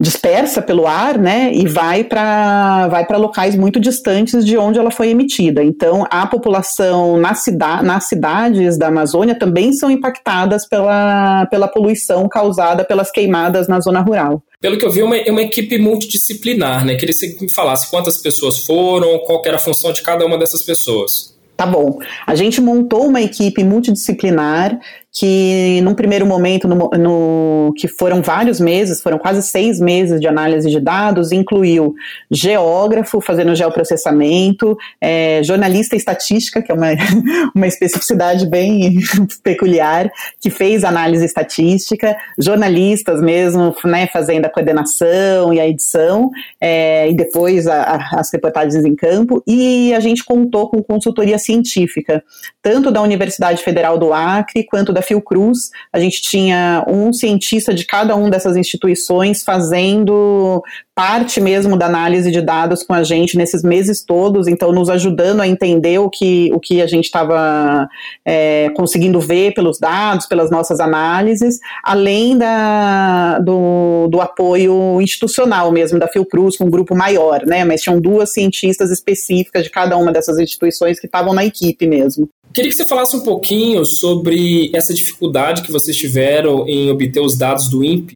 dispersa 0.00 0.62
pelo 0.62 0.86
ar, 0.86 1.18
né, 1.18 1.52
e 1.52 1.66
vai 1.66 2.04
para 2.04 2.86
vai 2.88 3.04
para 3.04 3.16
locais 3.16 3.56
muito 3.56 3.80
distantes 3.80 4.44
de 4.44 4.56
onde 4.56 4.78
ela 4.78 4.90
foi 4.90 5.08
emitida. 5.08 5.62
Então, 5.62 6.06
a 6.08 6.26
população 6.26 7.16
na 7.16 7.34
cida 7.34 7.82
nas 7.82 8.04
cidades 8.04 8.78
da 8.78 8.86
Amazônia 8.86 9.36
também 9.36 9.72
são 9.72 9.90
impactadas 9.90 10.66
pela, 10.68 11.46
pela 11.46 11.66
poluição 11.66 12.28
causada 12.28 12.84
pelas 12.84 13.10
queimadas 13.10 13.66
na 13.66 13.80
zona 13.80 14.00
rural. 14.00 14.42
Pelo 14.60 14.78
que 14.78 14.84
eu 14.84 14.90
vi, 14.90 15.00
é 15.00 15.04
uma, 15.04 15.16
é 15.16 15.30
uma 15.30 15.42
equipe 15.42 15.78
multidisciplinar, 15.78 16.84
né? 16.84 16.96
Queria 16.96 17.14
que 17.14 17.44
me 17.44 17.50
falasse 17.50 17.90
quantas 17.90 18.18
pessoas 18.18 18.58
foram, 18.58 19.18
qual 19.20 19.42
era 19.44 19.56
a 19.56 19.60
função 19.60 19.92
de 19.92 20.02
cada 20.02 20.24
uma 20.24 20.38
dessas 20.38 20.62
pessoas. 20.62 21.36
Tá 21.56 21.66
bom. 21.66 21.98
A 22.24 22.36
gente 22.36 22.60
montou 22.60 23.06
uma 23.06 23.20
equipe 23.20 23.64
multidisciplinar 23.64 24.78
que 25.12 25.80
num 25.82 25.94
primeiro 25.94 26.26
momento, 26.26 26.68
no, 26.68 26.90
no, 26.98 27.72
que 27.76 27.88
foram 27.88 28.22
vários 28.22 28.60
meses, 28.60 29.02
foram 29.02 29.18
quase 29.18 29.42
seis 29.42 29.80
meses 29.80 30.20
de 30.20 30.28
análise 30.28 30.70
de 30.70 30.78
dados, 30.78 31.32
incluiu 31.32 31.94
geógrafo 32.30 33.20
fazendo 33.20 33.54
geoprocessamento, 33.54 34.76
é, 35.00 35.42
jornalista 35.42 35.96
estatística, 35.96 36.60
que 36.62 36.70
é 36.70 36.74
uma, 36.74 36.88
uma 37.54 37.66
especificidade 37.66 38.46
bem 38.46 38.98
peculiar, 39.42 40.10
que 40.40 40.50
fez 40.50 40.84
análise 40.84 41.24
estatística, 41.24 42.14
jornalistas 42.38 43.20
mesmo, 43.20 43.74
né, 43.84 44.06
fazendo 44.06 44.44
a 44.44 44.50
coordenação 44.50 45.54
e 45.54 45.60
a 45.60 45.66
edição, 45.66 46.30
é, 46.60 47.10
e 47.10 47.14
depois 47.14 47.66
a, 47.66 47.82
a, 47.82 48.20
as 48.20 48.30
reportagens 48.32 48.84
em 48.84 48.94
campo, 48.94 49.42
e 49.46 49.94
a 49.94 50.00
gente 50.00 50.22
contou 50.22 50.68
com 50.68 50.82
consultoria 50.82 51.38
científica, 51.38 52.22
tanto 52.62 52.90
da 52.90 53.00
Universidade 53.00 53.62
Federal 53.62 53.98
do 53.98 54.12
Acre 54.12 54.64
quanto 54.64 54.92
da 54.92 54.97
Fiocruz, 55.02 55.70
a 55.92 55.98
gente 55.98 56.22
tinha 56.22 56.84
um 56.88 57.12
cientista 57.12 57.74
de 57.74 57.84
cada 57.84 58.14
uma 58.16 58.30
dessas 58.30 58.56
instituições 58.56 59.42
fazendo 59.42 60.62
parte 60.98 61.40
mesmo 61.40 61.76
da 61.78 61.86
análise 61.86 62.28
de 62.28 62.40
dados 62.40 62.82
com 62.82 62.92
a 62.92 63.04
gente 63.04 63.36
nesses 63.36 63.62
meses 63.62 64.04
todos, 64.04 64.48
então 64.48 64.72
nos 64.72 64.90
ajudando 64.90 65.40
a 65.40 65.46
entender 65.46 66.00
o 66.00 66.10
que, 66.10 66.50
o 66.52 66.58
que 66.58 66.82
a 66.82 66.88
gente 66.88 67.04
estava 67.04 67.88
é, 68.26 68.68
conseguindo 68.70 69.20
ver 69.20 69.54
pelos 69.54 69.78
dados, 69.78 70.26
pelas 70.26 70.50
nossas 70.50 70.80
análises, 70.80 71.60
além 71.84 72.36
da, 72.36 73.38
do, 73.38 74.08
do 74.10 74.20
apoio 74.20 75.00
institucional 75.00 75.70
mesmo 75.70 76.00
da 76.00 76.08
Fiocruz, 76.08 76.56
com 76.56 76.64
um 76.64 76.70
grupo 76.70 76.96
maior, 76.96 77.46
né? 77.46 77.64
Mas 77.64 77.80
tinham 77.80 78.00
duas 78.00 78.32
cientistas 78.32 78.90
específicas 78.90 79.62
de 79.62 79.70
cada 79.70 79.96
uma 79.96 80.10
dessas 80.10 80.36
instituições 80.36 80.98
que 80.98 81.06
estavam 81.06 81.32
na 81.32 81.44
equipe 81.44 81.86
mesmo. 81.86 82.28
Queria 82.52 82.72
que 82.72 82.76
você 82.76 82.84
falasse 82.84 83.16
um 83.16 83.20
pouquinho 83.20 83.84
sobre 83.84 84.68
essa 84.74 84.92
dificuldade 84.92 85.62
que 85.62 85.70
vocês 85.70 85.96
tiveram 85.96 86.66
em 86.66 86.90
obter 86.90 87.20
os 87.20 87.38
dados 87.38 87.70
do 87.70 87.84
INPE. 87.84 88.14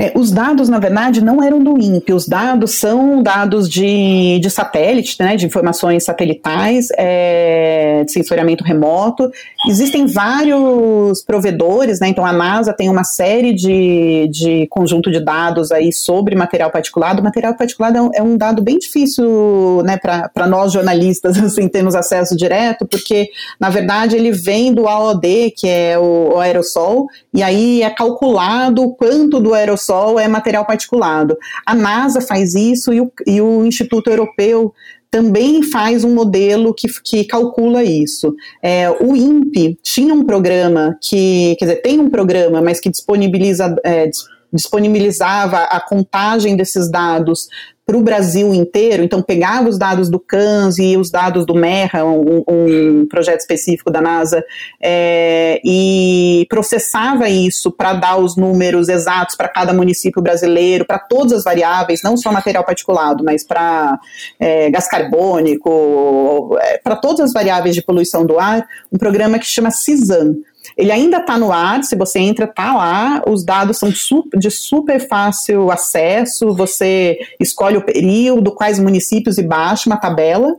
É, 0.00 0.12
os 0.14 0.32
dados, 0.32 0.70
na 0.70 0.78
verdade, 0.78 1.22
não 1.22 1.42
eram 1.42 1.62
do 1.62 1.78
INPE, 1.78 2.14
os 2.14 2.26
dados 2.26 2.78
são 2.78 3.22
dados 3.22 3.68
de, 3.68 4.38
de 4.40 4.48
satélite, 4.48 5.16
né, 5.20 5.36
de 5.36 5.44
informações 5.44 6.04
satelitais, 6.04 6.88
é, 6.96 8.02
de 8.06 8.10
sensoriamento 8.10 8.64
remoto. 8.64 9.30
Existem 9.68 10.06
vários 10.06 11.22
provedores, 11.22 12.00
né, 12.00 12.08
então 12.08 12.24
a 12.24 12.32
NASA 12.32 12.72
tem 12.72 12.88
uma 12.88 13.04
série 13.04 13.52
de, 13.52 14.26
de 14.32 14.66
conjunto 14.68 15.10
de 15.10 15.20
dados 15.20 15.70
aí 15.70 15.92
sobre 15.92 16.34
material 16.34 16.70
particulado. 16.70 17.20
O 17.20 17.24
material 17.24 17.54
particulado 17.54 17.98
é 17.98 18.00
um, 18.00 18.10
é 18.14 18.22
um 18.22 18.38
dado 18.38 18.62
bem 18.62 18.78
difícil 18.78 19.82
né, 19.84 19.98
para 19.98 20.46
nós 20.46 20.72
jornalistas 20.72 21.36
assim, 21.44 21.68
termos 21.68 21.94
acesso 21.94 22.34
direto, 22.34 22.86
porque, 22.86 23.28
na 23.60 23.68
verdade, 23.68 24.16
ele 24.16 24.32
vem 24.32 24.72
do 24.72 24.88
AOD, 24.88 25.52
que 25.54 25.68
é 25.68 25.98
o, 25.98 26.36
o 26.36 26.38
aerossol, 26.38 27.06
e 27.34 27.42
aí 27.42 27.82
é 27.82 27.90
calculado 27.90 28.94
quanto 28.94 29.38
do 29.38 29.52
aerossol 29.52 29.89
Sol 29.90 30.20
é 30.20 30.28
material 30.28 30.64
particulado. 30.64 31.36
A 31.66 31.74
NASA 31.74 32.20
faz 32.20 32.54
isso 32.54 32.92
e 32.92 33.00
o, 33.00 33.10
e 33.26 33.40
o 33.40 33.66
Instituto 33.66 34.08
Europeu 34.08 34.72
também 35.10 35.64
faz 35.64 36.04
um 36.04 36.14
modelo 36.14 36.72
que, 36.72 36.86
que 37.02 37.24
calcula 37.24 37.82
isso. 37.82 38.32
É, 38.62 38.88
o 38.88 39.16
INPE 39.16 39.76
tinha 39.82 40.14
um 40.14 40.24
programa 40.24 40.96
que, 41.02 41.56
quer 41.58 41.64
dizer, 41.64 41.82
tem 41.82 41.98
um 41.98 42.08
programa, 42.08 42.62
mas 42.62 42.78
que 42.78 42.88
disponibiliza, 42.88 43.74
é, 43.84 44.08
disponibilizava 44.52 45.58
a 45.64 45.80
contagem 45.80 46.56
desses 46.56 46.88
dados 46.88 47.48
para 47.90 47.98
o 47.98 48.02
Brasil 48.02 48.54
inteiro, 48.54 49.02
então 49.02 49.20
pegava 49.20 49.68
os 49.68 49.76
dados 49.76 50.08
do 50.08 50.20
CANS 50.20 50.78
e 50.78 50.96
os 50.96 51.10
dados 51.10 51.44
do 51.44 51.56
MERRA, 51.56 52.04
um, 52.04 52.44
um 52.46 53.06
projeto 53.06 53.40
específico 53.40 53.90
da 53.90 54.00
NASA, 54.00 54.44
é, 54.80 55.60
e 55.64 56.46
processava 56.48 57.28
isso 57.28 57.68
para 57.72 57.94
dar 57.94 58.16
os 58.16 58.36
números 58.36 58.88
exatos 58.88 59.34
para 59.34 59.48
cada 59.48 59.72
município 59.72 60.22
brasileiro, 60.22 60.84
para 60.84 61.00
todas 61.00 61.32
as 61.32 61.42
variáveis, 61.42 62.00
não 62.04 62.16
só 62.16 62.30
material 62.30 62.62
particulado, 62.62 63.24
mas 63.24 63.44
para 63.44 63.98
é, 64.38 64.70
gás 64.70 64.88
carbônico, 64.88 66.56
é, 66.60 66.78
para 66.78 66.94
todas 66.94 67.20
as 67.20 67.32
variáveis 67.32 67.74
de 67.74 67.82
poluição 67.82 68.24
do 68.24 68.38
ar, 68.38 68.64
um 68.92 68.98
programa 68.98 69.36
que 69.36 69.46
chama 69.46 69.72
CISAM, 69.72 70.36
ele 70.76 70.92
ainda 70.92 71.18
está 71.18 71.38
no 71.38 71.52
ar, 71.52 71.82
se 71.84 71.96
você 71.96 72.18
entra, 72.18 72.44
está 72.44 72.74
lá, 72.74 73.22
os 73.26 73.44
dados 73.44 73.78
são 73.78 73.90
de 74.36 74.50
super 74.50 75.06
fácil 75.06 75.70
acesso, 75.70 76.54
você 76.54 77.18
escolhe 77.38 77.76
o 77.76 77.84
período, 77.84 78.52
quais 78.52 78.78
municípios 78.78 79.38
e 79.38 79.42
baixa 79.42 79.88
uma 79.88 79.96
tabela. 79.96 80.54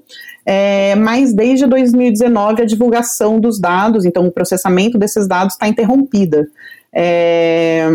É, 0.46 0.96
mas 0.96 1.34
desde 1.34 1.68
2019 1.68 2.64
a 2.64 2.66
divulgação 2.66 3.40
dos 3.40 3.60
dados, 3.60 4.06
então 4.06 4.26
o 4.26 4.32
processamento 4.32 4.98
desses 4.98 5.28
dados 5.28 5.54
está 5.54 5.68
interrompida. 5.68 6.48
É, 6.94 7.88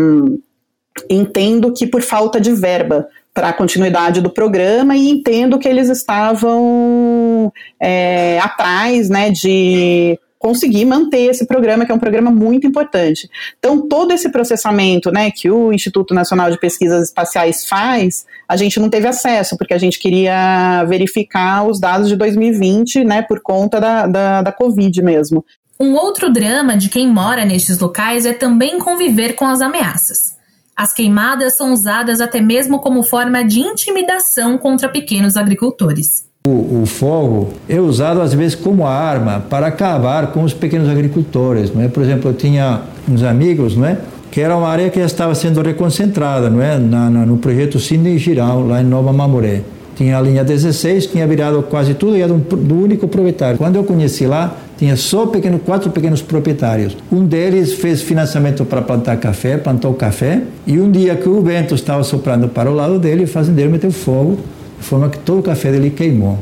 entendo 1.09 1.71
que 1.73 1.85
por 1.85 2.01
falta 2.01 2.39
de 2.39 2.53
verba 2.53 3.07
para 3.33 3.49
a 3.49 3.53
continuidade 3.53 4.19
do 4.19 4.31
programa 4.31 4.97
e 4.97 5.09
entendo 5.09 5.59
que 5.59 5.67
eles 5.67 5.89
estavam 5.89 7.53
é, 7.79 8.39
atrás 8.39 9.09
né, 9.09 9.29
de 9.29 10.19
conseguir 10.39 10.85
manter 10.85 11.29
esse 11.29 11.45
programa, 11.45 11.85
que 11.85 11.91
é 11.91 11.95
um 11.95 11.99
programa 11.99 12.31
muito 12.31 12.67
importante. 12.67 13.29
Então, 13.57 13.87
todo 13.87 14.11
esse 14.11 14.29
processamento 14.29 15.11
né, 15.11 15.31
que 15.31 15.49
o 15.49 15.73
Instituto 15.73 16.13
Nacional 16.13 16.51
de 16.51 16.59
Pesquisas 16.59 17.07
Espaciais 17.07 17.67
faz, 17.67 18.25
a 18.47 18.55
gente 18.55 18.79
não 18.79 18.89
teve 18.89 19.07
acesso, 19.07 19.57
porque 19.57 19.73
a 19.73 19.77
gente 19.77 19.99
queria 19.99 20.83
verificar 20.85 21.65
os 21.65 21.79
dados 21.79 22.07
de 22.07 22.15
2020, 22.15 23.03
né, 23.03 23.21
por 23.21 23.41
conta 23.41 23.79
da, 23.79 24.07
da, 24.07 24.41
da 24.43 24.51
Covid 24.51 25.01
mesmo. 25.01 25.43
Um 25.79 25.93
outro 25.93 26.31
drama 26.31 26.75
de 26.75 26.89
quem 26.89 27.07
mora 27.07 27.45
nestes 27.45 27.77
locais 27.79 28.25
é 28.25 28.33
também 28.33 28.79
conviver 28.79 29.33
com 29.33 29.45
as 29.45 29.61
ameaças. 29.61 30.35
As 30.75 30.93
queimadas 30.93 31.57
são 31.57 31.73
usadas 31.73 32.21
até 32.21 32.39
mesmo 32.39 32.79
como 32.79 33.01
forma 33.01 33.43
de 33.43 33.59
intimidação 33.59 34.57
contra 34.59 34.89
pequenos 34.89 35.35
agricultores. 35.35 36.26
O, 36.47 36.83
o, 36.83 36.85
fogo 36.85 37.49
é 37.67 37.77
usado 37.79 38.21
às 38.21 38.33
vezes 38.33 38.55
como 38.55 38.87
arma 38.87 39.43
para 39.49 39.67
acabar 39.67 40.27
com 40.27 40.43
os 40.43 40.53
pequenos 40.53 40.87
agricultores, 40.87 41.73
não 41.73 41.81
é? 41.81 41.89
Por 41.89 42.01
exemplo, 42.01 42.29
eu 42.29 42.33
tinha 42.33 42.81
uns 43.09 43.21
amigos, 43.21 43.75
não 43.75 43.85
é? 43.85 43.97
Que 44.31 44.39
era 44.39 44.55
uma 44.55 44.69
área 44.69 44.89
que 44.89 44.97
já 44.97 45.05
estava 45.05 45.35
sendo 45.35 45.61
reconcentrada, 45.61 46.49
não 46.49 46.61
é? 46.61 46.77
Na, 46.77 47.09
na, 47.09 47.25
no 47.25 47.37
projeto 47.37 47.79
Cine 47.79 48.17
Giral, 48.17 48.65
lá 48.65 48.81
em 48.81 48.85
Nova 48.85 49.11
Mamoré. 49.11 49.61
Tinha 49.97 50.17
a 50.17 50.21
linha 50.21 50.43
16, 50.43 51.07
tinha 51.07 51.27
virado 51.27 51.61
quase 51.63 51.95
tudo 51.95 52.15
e 52.15 52.21
era 52.21 52.31
do, 52.31 52.55
do 52.55 52.75
único 52.81 53.07
proprietário. 53.07 53.57
Quando 53.57 53.75
eu 53.75 53.83
conheci 53.83 54.25
lá, 54.25 54.55
tinha 54.77 54.95
só 54.95 55.25
pequeno, 55.25 55.59
quatro 55.59 55.89
pequenos 55.89 56.21
proprietários. 56.21 56.95
Um 57.11 57.25
deles 57.25 57.73
fez 57.73 58.01
financiamento 58.01 58.63
para 58.63 58.81
plantar 58.81 59.17
café, 59.17 59.57
plantou 59.57 59.93
café, 59.95 60.43
e 60.65 60.79
um 60.79 60.89
dia 60.89 61.15
que 61.15 61.27
o 61.27 61.41
vento 61.41 61.75
estava 61.75 62.03
soprando 62.03 62.47
para 62.47 62.71
o 62.71 62.75
lado 62.75 62.99
dele, 62.99 63.25
o 63.25 63.27
fazendeiro 63.27 63.69
meteu 63.69 63.91
fogo 63.91 64.37
de 64.79 64.85
forma 64.85 65.09
que 65.09 65.19
todo 65.19 65.39
o 65.39 65.43
café 65.43 65.71
dele 65.71 65.89
queimou. 65.89 66.37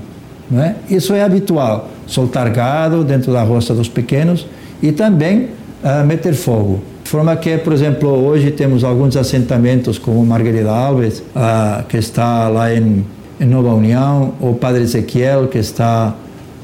É? 0.54 0.76
Isso 0.90 1.14
é 1.14 1.24
habitual, 1.24 1.90
soltar 2.06 2.50
gado 2.52 3.04
dentro 3.04 3.34
da 3.34 3.42
roça 3.42 3.74
dos 3.74 3.90
pequenos 3.90 4.46
e 4.82 4.92
também 4.92 5.50
uh, 5.84 6.06
meter 6.06 6.36
fogo. 6.36 6.82
De 7.04 7.10
forma 7.10 7.36
que, 7.36 7.58
por 7.58 7.74
exemplo, 7.74 8.10
hoje 8.10 8.52
temos 8.52 8.84
alguns 8.84 9.18
assentamentos 9.18 9.98
como 9.98 10.24
Margarida 10.24 10.70
Alves, 10.70 11.20
uh, 11.20 11.84
que 11.88 11.98
está 11.98 12.48
lá 12.48 12.72
em, 12.74 13.04
em 13.40 13.46
Nova 13.46 13.74
União, 13.74 14.34
ou 14.40 14.54
Padre 14.54 14.84
Ezequiel, 14.84 15.48
que 15.48 15.58
está 15.58 16.14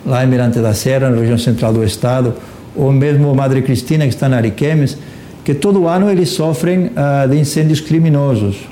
lá 0.05 0.23
em 0.23 0.27
Mirante 0.27 0.59
da 0.59 0.73
Serra, 0.73 1.09
na 1.09 1.19
região 1.19 1.37
central 1.37 1.73
do 1.73 1.83
estado, 1.83 2.35
ou 2.75 2.91
mesmo 2.91 3.33
Madre 3.33 3.63
Cristina, 3.63 4.03
que 4.03 4.13
está 4.13 4.29
na 4.29 4.37
Ariquemes, 4.37 4.95
que 5.43 5.55
todo 5.55 5.87
ano 5.87 6.09
eles 6.09 6.29
sofrem 6.29 6.85
uh, 6.87 7.27
de 7.27 7.37
incêndios 7.37 7.81
criminosos 7.81 8.70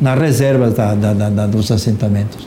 nas 0.00 0.18
reservas 0.18 0.74
da, 0.74 0.94
da, 0.94 1.12
da, 1.12 1.46
dos 1.46 1.70
assentamentos. 1.70 2.46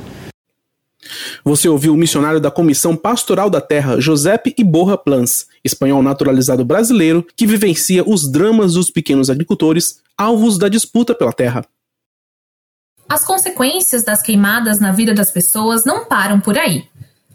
Você 1.43 1.69
ouviu 1.69 1.93
o 1.93 1.97
missionário 1.97 2.39
da 2.39 2.51
Comissão 2.51 2.95
Pastoral 2.95 3.49
da 3.49 3.61
Terra, 3.61 3.99
Giuseppe 4.01 4.53
Iborra 4.57 4.97
Plans, 4.97 5.47
espanhol 5.63 6.03
naturalizado 6.03 6.65
brasileiro 6.65 7.25
que 7.35 7.47
vivencia 7.47 8.03
os 8.05 8.29
dramas 8.29 8.73
dos 8.73 8.91
pequenos 8.91 9.29
agricultores 9.29 10.01
alvos 10.17 10.57
da 10.57 10.67
disputa 10.67 11.15
pela 11.15 11.31
terra. 11.31 11.65
As 13.07 13.23
consequências 13.23 14.03
das 14.03 14.21
queimadas 14.21 14.79
na 14.79 14.91
vida 14.91 15.13
das 15.13 15.31
pessoas 15.31 15.85
não 15.85 16.05
param 16.05 16.41
por 16.41 16.57
aí. 16.57 16.85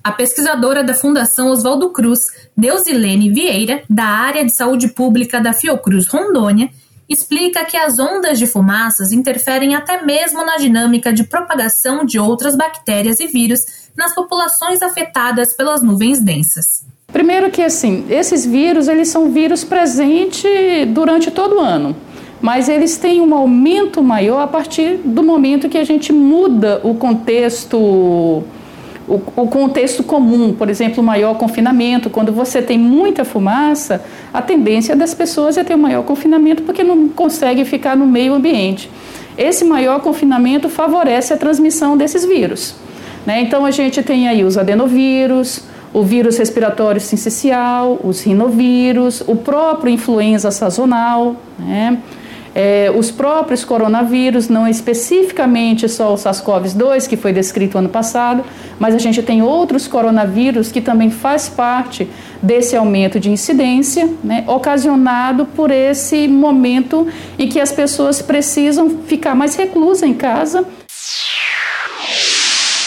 A 0.05 0.13
pesquisadora 0.13 0.83
da 0.83 0.95
Fundação 0.95 1.51
Oswaldo 1.51 1.91
Cruz, 1.91 2.27
Deusilene 2.57 3.33
Vieira, 3.33 3.83
da 3.89 4.05
área 4.05 4.45
de 4.45 4.53
saúde 4.53 4.89
pública 4.89 5.41
da 5.41 5.53
Fiocruz 5.53 6.09
Rondônia, 6.09 6.69
explica 7.09 7.65
que 7.65 7.77
as 7.77 7.99
ondas 7.99 8.39
de 8.39 8.47
fumaças 8.47 9.13
interferem 9.13 9.75
até 9.75 10.03
mesmo 10.03 10.45
na 10.45 10.57
dinâmica 10.57 11.13
de 11.13 11.25
propagação 11.25 12.05
de 12.05 12.19
outras 12.19 12.57
bactérias 12.57 13.21
e 13.21 13.27
vírus 13.27 13.61
nas 13.97 14.15
populações 14.15 14.81
afetadas 14.83 15.55
pelas 15.55 15.83
nuvens 15.83 16.21
densas. 16.21 16.85
Primeiro 17.13 17.51
que 17.51 17.63
assim, 17.63 18.07
esses 18.09 18.47
vírus, 18.47 18.89
eles 18.89 19.09
são 19.09 19.31
vírus 19.31 19.63
presentes 19.63 20.51
durante 20.89 21.31
todo 21.31 21.57
o 21.57 21.61
ano, 21.61 21.95
mas 22.41 22.69
eles 22.69 22.97
têm 22.97 23.21
um 23.21 23.35
aumento 23.35 24.03
maior 24.03 24.41
a 24.41 24.47
partir 24.47 24.97
do 25.05 25.23
momento 25.23 25.69
que 25.69 25.77
a 25.77 25.85
gente 25.85 26.13
muda 26.13 26.81
o 26.83 26.95
contexto 26.95 28.43
o, 29.13 29.43
o 29.43 29.47
contexto 29.47 30.03
comum, 30.03 30.55
por 30.55 30.71
exemplo, 30.71 31.03
o 31.03 31.07
maior 31.07 31.37
confinamento, 31.37 32.09
quando 32.09 32.33
você 32.33 32.63
tem 32.63 32.79
muita 32.79 33.25
fumaça, 33.25 34.03
a 34.33 34.41
tendência 34.41 34.97
das 34.97 35.13
pessoas 35.13 35.59
é 35.59 35.65
ter 35.65 35.75
um 35.75 35.79
maior 35.79 36.03
confinamento 36.03 36.63
porque 36.63 36.83
não 36.83 37.09
consegue 37.09 37.65
ficar 37.65 37.95
no 37.95 38.07
meio 38.07 38.33
ambiente. 38.33 38.91
Esse 39.37 39.65
maior 39.65 40.01
confinamento 40.01 40.69
favorece 40.69 41.33
a 41.33 41.37
transmissão 41.37 41.97
desses 41.97 42.25
vírus. 42.25 42.75
Né? 43.27 43.43
Então 43.43 43.67
a 43.67 43.71
gente 43.71 44.03
tem 44.03 44.29
aí 44.29 44.45
os 44.45 44.57
adenovírus, 44.57 45.63
o 45.93 46.03
vírus 46.03 46.39
respiratório 46.39 47.01
sincicial, 47.01 47.99
os 48.03 48.23
rinovírus, 48.23 49.23
o 49.27 49.37
próprio 49.37 49.93
influenza 49.93 50.51
sazonal, 50.51 51.37
né? 51.59 51.99
É, 52.55 52.93
os 52.95 53.11
próprios 53.11 53.65
coronavírus, 53.65 54.49
não 54.49 54.69
especificamente 54.69 55.89
só 55.89 56.13
o 56.13 56.17
SARS-CoV-2, 56.17 57.09
que 57.09 57.17
foi 57.17 57.33
descrito 57.33 57.79
ano 57.79 57.89
passado, 57.89 58.45
mas 58.79 58.95
a 58.95 58.99
gente 58.99 59.23
tem 59.23 59.43
outros 59.43 59.89
coronavírus 59.89 60.71
que 60.71 60.81
também 60.81 61.11
faz 61.11 61.49
parte 61.49 62.09
desse 62.43 62.77
aumento 62.77 63.19
de 63.19 63.31
incidência, 63.31 64.09
né, 64.23 64.45
ocasionado 64.47 65.47
por 65.47 65.71
esse 65.71 66.29
momento 66.29 67.07
em 67.39 67.49
que 67.49 67.61
as 67.61 67.73
pessoas 67.73 68.21
precisam 68.21 68.99
ficar 69.07 69.35
mais 69.35 69.55
reclusas 69.55 70.03
em 70.03 70.15
casa. 70.15 70.67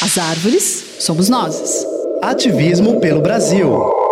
As 0.01 0.17
árvores 0.17 0.97
somos 0.99 1.29
nós. 1.29 1.85
Ativismo 2.21 2.99
pelo 2.99 3.21
Brasil. 3.21 4.04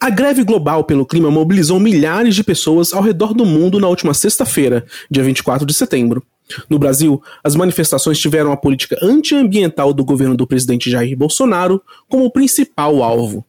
A 0.00 0.08
greve 0.08 0.42
global 0.44 0.82
pelo 0.82 1.04
clima 1.04 1.30
mobilizou 1.30 1.78
milhares 1.78 2.34
de 2.34 2.42
pessoas 2.42 2.94
ao 2.94 3.02
redor 3.02 3.34
do 3.34 3.44
mundo 3.44 3.78
na 3.78 3.86
última 3.86 4.14
sexta-feira, 4.14 4.86
dia 5.10 5.22
24 5.22 5.66
de 5.66 5.74
setembro. 5.74 6.22
No 6.70 6.78
Brasil, 6.78 7.22
as 7.44 7.54
manifestações 7.54 8.18
tiveram 8.18 8.50
a 8.50 8.56
política 8.56 8.96
antiambiental 9.02 9.92
do 9.92 10.02
governo 10.02 10.34
do 10.34 10.46
presidente 10.46 10.90
Jair 10.90 11.14
Bolsonaro 11.14 11.82
como 12.08 12.30
principal 12.30 13.02
alvo. 13.02 13.44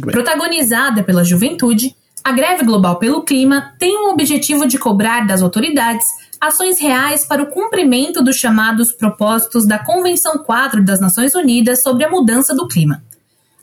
Protagonizada 0.00 1.04
pela 1.04 1.22
juventude, 1.22 1.94
a 2.24 2.32
greve 2.32 2.64
global 2.64 2.98
pelo 2.98 3.22
clima 3.22 3.74
tem 3.78 3.94
o 3.94 4.10
objetivo 4.10 4.66
de 4.66 4.78
cobrar 4.78 5.26
das 5.26 5.42
autoridades 5.42 6.06
ações 6.40 6.80
reais 6.80 7.26
para 7.26 7.42
o 7.42 7.46
cumprimento 7.50 8.24
dos 8.24 8.36
chamados 8.36 8.90
propósitos 8.90 9.66
da 9.66 9.78
Convenção 9.78 10.38
Quadro 10.38 10.82
das 10.82 10.98
Nações 10.98 11.34
Unidas 11.34 11.82
sobre 11.82 12.04
a 12.04 12.10
Mudança 12.10 12.54
do 12.54 12.66
Clima. 12.66 13.02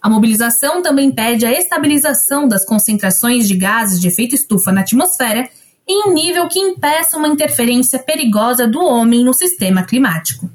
A 0.07 0.09
mobilização 0.09 0.81
também 0.81 1.11
pede 1.11 1.45
a 1.45 1.51
estabilização 1.51 2.47
das 2.47 2.63
concentrações 2.63 3.45
de 3.45 3.57
gases 3.57 3.99
de 3.99 4.07
efeito 4.07 4.35
estufa 4.35 4.71
na 4.71 4.79
atmosfera 4.79 5.49
em 5.85 6.07
um 6.07 6.13
nível 6.13 6.47
que 6.47 6.57
impeça 6.57 7.17
uma 7.17 7.27
interferência 7.27 7.99
perigosa 7.99 8.65
do 8.65 8.79
homem 8.79 9.21
no 9.21 9.33
sistema 9.33 9.83
climático. 9.83 10.49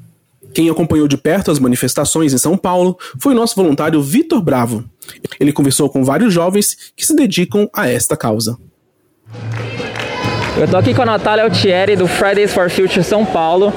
Quem 0.54 0.70
acompanhou 0.70 1.06
de 1.06 1.18
perto 1.18 1.50
as 1.50 1.58
manifestações 1.58 2.32
em 2.32 2.38
São 2.38 2.56
Paulo 2.56 2.96
foi 3.20 3.34
o 3.34 3.36
nosso 3.36 3.54
voluntário 3.54 4.00
Vitor 4.00 4.40
Bravo. 4.40 4.86
Ele 5.38 5.52
conversou 5.52 5.90
com 5.90 6.02
vários 6.02 6.32
jovens 6.32 6.90
que 6.96 7.04
se 7.04 7.14
dedicam 7.14 7.68
a 7.74 7.86
esta 7.86 8.16
causa. 8.16 8.56
Eu 10.58 10.66
tô 10.66 10.78
aqui 10.78 10.94
com 10.94 11.02
a 11.02 11.06
Natália 11.06 11.44
Altieri 11.44 11.94
do 11.94 12.08
Fridays 12.08 12.54
for 12.54 12.70
Future 12.70 13.04
São 13.04 13.26
Paulo. 13.26 13.70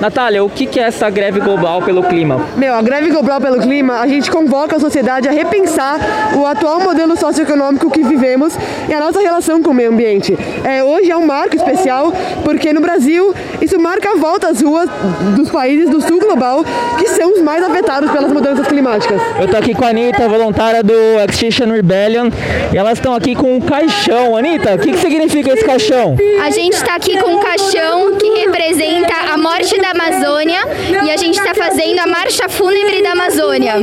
Natália, 0.00 0.44
o 0.44 0.48
que 0.48 0.78
é 0.78 0.84
essa 0.84 1.10
greve 1.10 1.40
global 1.40 1.82
pelo 1.82 2.04
clima? 2.04 2.40
Meu, 2.56 2.74
a 2.74 2.80
greve 2.80 3.10
global 3.10 3.40
pelo 3.40 3.60
clima, 3.60 3.98
a 4.00 4.06
gente 4.06 4.30
convoca 4.30 4.76
a 4.76 4.80
sociedade 4.80 5.28
a 5.28 5.32
repensar 5.32 5.98
o 6.36 6.46
atual 6.46 6.80
modelo 6.80 7.16
socioeconômico 7.16 7.90
que 7.90 8.04
vivemos 8.04 8.56
e 8.88 8.94
a 8.94 9.00
nossa 9.00 9.20
relação 9.20 9.60
com 9.60 9.70
o 9.70 9.74
meio 9.74 9.90
ambiente. 9.90 10.38
É, 10.64 10.84
hoje 10.84 11.10
é 11.10 11.16
um 11.16 11.26
marco 11.26 11.56
especial 11.56 12.12
porque 12.44 12.72
no 12.72 12.80
Brasil 12.80 13.34
isso 13.60 13.78
marca 13.80 14.12
a 14.12 14.14
volta 14.14 14.48
às 14.48 14.60
ruas 14.60 14.88
dos 15.34 15.50
países 15.50 15.90
do 15.90 16.00
sul 16.00 16.20
global 16.20 16.64
que 16.96 17.08
são 17.08 17.32
os 17.32 17.42
mais 17.42 17.62
afetados 17.64 18.10
pelas 18.10 18.32
mudanças 18.32 18.68
climáticas. 18.68 19.20
Eu 19.40 19.48
tô 19.48 19.56
aqui 19.56 19.74
com 19.74 19.84
a 19.84 19.88
Anitta, 19.88 20.28
voluntária 20.28 20.82
do 20.82 20.94
Extinction 21.28 21.66
Rebellion, 21.66 22.30
e 22.72 22.78
elas 22.78 22.98
estão 22.98 23.14
aqui 23.14 23.34
com 23.34 23.56
um 23.56 23.60
caixão. 23.60 24.36
Anitta, 24.36 24.74
o 24.74 24.78
que, 24.78 24.92
que 24.92 24.98
significa 24.98 25.52
esse 25.52 25.64
caixão? 25.64 26.16
A 26.44 26.50
gente 26.50 26.74
está 26.74 26.94
aqui 26.94 27.18
com 27.18 27.30
um 27.30 27.40
caixão 27.40 28.14
que 28.16 28.28
representa 28.40 29.14
a 29.32 29.36
morte 29.36 29.80
da 29.80 29.87
da 29.88 30.04
Amazônia 30.04 30.60
e 31.04 31.10
a 31.10 31.16
gente 31.16 31.38
está 31.38 31.54
fazendo 31.54 31.98
a 32.00 32.06
marcha 32.06 32.48
fúnebre 32.48 33.02
da 33.02 33.12
Amazônia. 33.12 33.74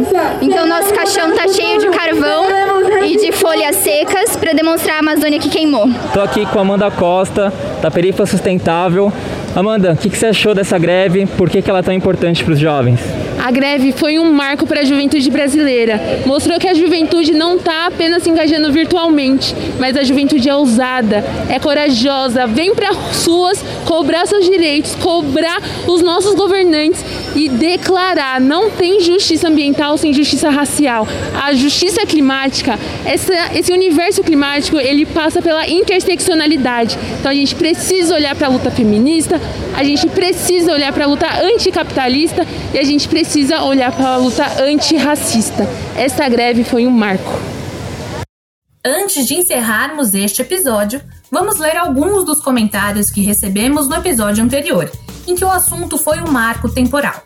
Então 0.42 0.68
nosso 0.68 0.94
caixão 0.94 1.32
está 1.32 1.48
cheio 1.48 1.80
de 1.80 1.90
carvão 1.90 2.46
e 3.04 3.18
de 3.18 3.32
folhas 3.32 3.78
secas 3.78 4.36
para 4.36 4.54
demonstrar 4.54 4.98
a 4.98 5.00
Amazônia 5.00 5.40
que 5.40 5.50
queimou. 5.50 5.88
Estou 5.88 6.24
aqui 6.24 6.46
com 6.46 6.60
a 6.60 6.62
Amanda 6.62 6.92
Costa, 6.92 7.52
da 7.82 7.90
Perifa 7.90 8.26
Sustentável. 8.26 9.12
Amanda, 9.56 9.94
o 9.94 9.98
que, 9.98 10.10
que, 10.10 10.18
você 10.18 10.28
achou 10.28 10.54
dessa 10.54 10.78
greve? 10.78 11.26
Por 11.26 11.50
que, 11.50 11.62
que 11.62 11.70
ela 11.70 11.80
é 11.80 11.84
tão 11.84 11.94
importante 11.94 12.44
para 12.44 12.54
os 12.54 12.60
jovens? 12.60 13.00
A 13.46 13.52
greve 13.52 13.92
foi 13.92 14.18
um 14.18 14.34
marco 14.34 14.66
para 14.66 14.82
a 14.82 14.84
juventude 14.84 15.30
brasileira. 15.30 16.02
Mostrou 16.26 16.60
que 16.60 16.68
a 16.68 16.74
juventude 16.74 17.32
não 17.32 17.58
está 17.58 17.86
apenas 17.86 18.24
se 18.24 18.30
engajando 18.32 18.72
virtualmente, 18.74 19.56
mas 19.80 19.96
a 19.96 20.04
juventude 20.04 20.50
é 20.50 20.56
ousada, 20.56 21.24
é 21.48 21.60
corajosa, 21.60 22.48
vem 22.48 22.74
para 22.74 22.90
as 22.90 23.24
ruas 23.28 23.64
cobrar 23.86 24.26
seus 24.26 24.46
direitos, 24.46 24.96
cobrar 24.96 25.62
os 25.86 26.02
nossos 26.02 26.34
governantes 26.34 27.06
e 27.36 27.48
declarar: 27.48 28.42
não 28.42 28.72
tem 28.72 29.00
justiça 29.00 29.48
ambiental 29.48 29.96
sem 29.96 30.12
justiça 30.12 30.50
racial. 30.50 31.08
A 31.40 31.54
justiça 31.54 32.04
climática, 32.04 32.80
essa, 33.06 33.32
esse 33.54 33.72
universo 33.72 34.24
climático, 34.24 34.80
ele 34.80 35.06
passa 35.06 35.40
pela 35.40 35.70
interseccionalidade. 35.70 36.98
Então 37.20 37.32
a 37.32 37.36
gente 37.36 37.54
precisa 37.54 38.16
olhar 38.16 38.34
para 38.34 38.48
a 38.48 38.50
luta 38.50 38.72
feminista, 38.72 39.40
a 39.76 39.84
gente 39.84 40.08
precisa 40.08 40.74
olhar 40.74 40.92
para 40.92 41.04
a 41.04 41.08
luta 41.08 41.28
anticapitalista 41.44 42.44
e 42.74 42.80
a 42.80 42.84
gente 42.84 43.08
precisa 43.08 43.35
olhar 43.64 43.92
para 43.92 44.10
a 44.10 44.18
luta 44.18 44.64
antirracista. 44.64 45.68
Essa 45.98 46.28
greve 46.30 46.64
foi 46.64 46.88
um 46.88 46.92
marco. 46.92 47.34
Antes 48.86 49.26
de 49.28 49.34
encerrarmos 49.34 50.14
este 50.14 50.42
episódio, 50.42 51.02
vamos 51.30 51.58
ler 51.58 51.76
alguns 51.76 52.24
dos 52.24 52.40
comentários 52.40 53.10
que 53.10 53.22
recebemos 53.22 53.90
no 53.90 53.96
episódio 53.96 54.44
anterior, 54.44 54.90
em 55.28 55.36
que 55.36 55.44
o 55.44 55.50
assunto 55.50 55.98
foi 55.98 56.20
o 56.20 56.32
marco 56.32 56.70
temporal. 56.70 57.22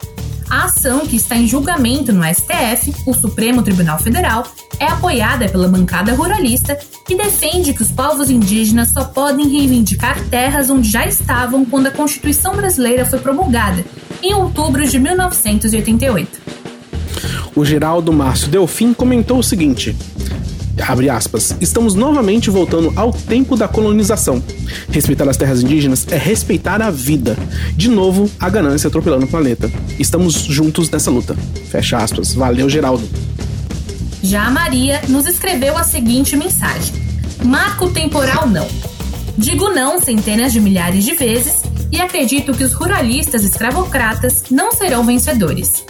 A 0.49 0.65
ação, 0.65 1.01
que 1.01 1.15
está 1.15 1.35
em 1.35 1.45
julgamento 1.45 2.11
no 2.11 2.23
STF, 2.23 2.95
o 3.05 3.13
Supremo 3.13 3.61
Tribunal 3.61 3.99
Federal, 3.99 4.47
é 4.79 4.85
apoiada 4.87 5.47
pela 5.47 5.67
bancada 5.67 6.13
ruralista 6.13 6.79
e 7.07 7.15
defende 7.15 7.71
que 7.71 7.83
os 7.83 7.91
povos 7.91 8.31
indígenas 8.31 8.89
só 8.89 9.03
podem 9.03 9.47
reivindicar 9.47 10.19
terras 10.29 10.71
onde 10.71 10.89
já 10.89 11.05
estavam 11.05 11.63
quando 11.65 11.87
a 11.87 11.91
Constituição 11.91 12.55
brasileira 12.55 13.05
foi 13.05 13.19
promulgada, 13.19 13.85
em 14.21 14.33
outubro 14.33 14.87
de 14.87 14.99
1988. 14.99 16.39
O 17.55 17.65
Geraldo 17.65 18.13
Márcio 18.13 18.47
Delfim 18.47 18.93
comentou 18.93 19.39
o 19.39 19.43
seguinte: 19.43 19.95
abre 20.87 21.09
aspas, 21.09 21.55
estamos 21.59 21.95
novamente 21.95 22.49
voltando 22.49 22.93
ao 22.95 23.11
tempo 23.11 23.55
da 23.55 23.67
colonização. 23.67 24.41
Respeitar 24.91 25.27
as 25.27 25.37
terras 25.37 25.61
indígenas 25.61 26.07
é 26.09 26.17
respeitar 26.17 26.81
a 26.81 26.89
vida. 26.89 27.37
De 27.75 27.89
novo, 27.89 28.29
a 28.39 28.49
ganância 28.49 28.87
atropelando 28.87 29.25
o 29.25 29.29
planeta. 29.29 29.69
Estamos 29.97 30.33
juntos 30.33 30.89
nessa 30.89 31.11
luta. 31.11 31.35
Fecha 31.69 31.97
aspas. 31.97 32.33
Valeu, 32.33 32.69
Geraldo. 32.69 33.07
Já 34.21 34.45
a 34.45 34.51
Maria 34.51 35.01
nos 35.07 35.25
escreveu 35.25 35.77
a 35.77 35.83
seguinte 35.83 36.35
mensagem: 36.35 36.93
Marco 37.43 37.89
temporal 37.89 38.47
não. 38.47 38.67
Digo 39.37 39.69
não 39.69 39.99
centenas 39.99 40.51
de 40.51 40.59
milhares 40.59 41.05
de 41.05 41.13
vezes 41.15 41.63
e 41.91 41.99
acredito 41.99 42.53
que 42.53 42.63
os 42.63 42.73
ruralistas 42.73 43.43
escravocratas 43.43 44.43
não 44.49 44.71
serão 44.71 45.05
vencedores. 45.05 45.83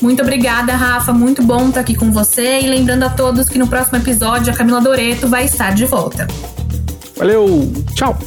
Muito 0.00 0.22
obrigada, 0.22 0.74
Rafa. 0.74 1.12
Muito 1.12 1.42
bom 1.42 1.68
estar 1.68 1.80
aqui 1.80 1.94
com 1.94 2.10
você. 2.10 2.60
E 2.60 2.68
lembrando 2.68 3.04
a 3.04 3.10
todos 3.10 3.48
que 3.48 3.58
no 3.58 3.66
próximo 3.66 3.98
episódio 3.98 4.52
a 4.52 4.56
Camila 4.56 4.80
Doreto 4.80 5.28
vai 5.28 5.44
estar 5.44 5.74
de 5.74 5.86
volta. 5.86 6.26
Valeu, 7.16 7.72
tchau! 7.94 8.18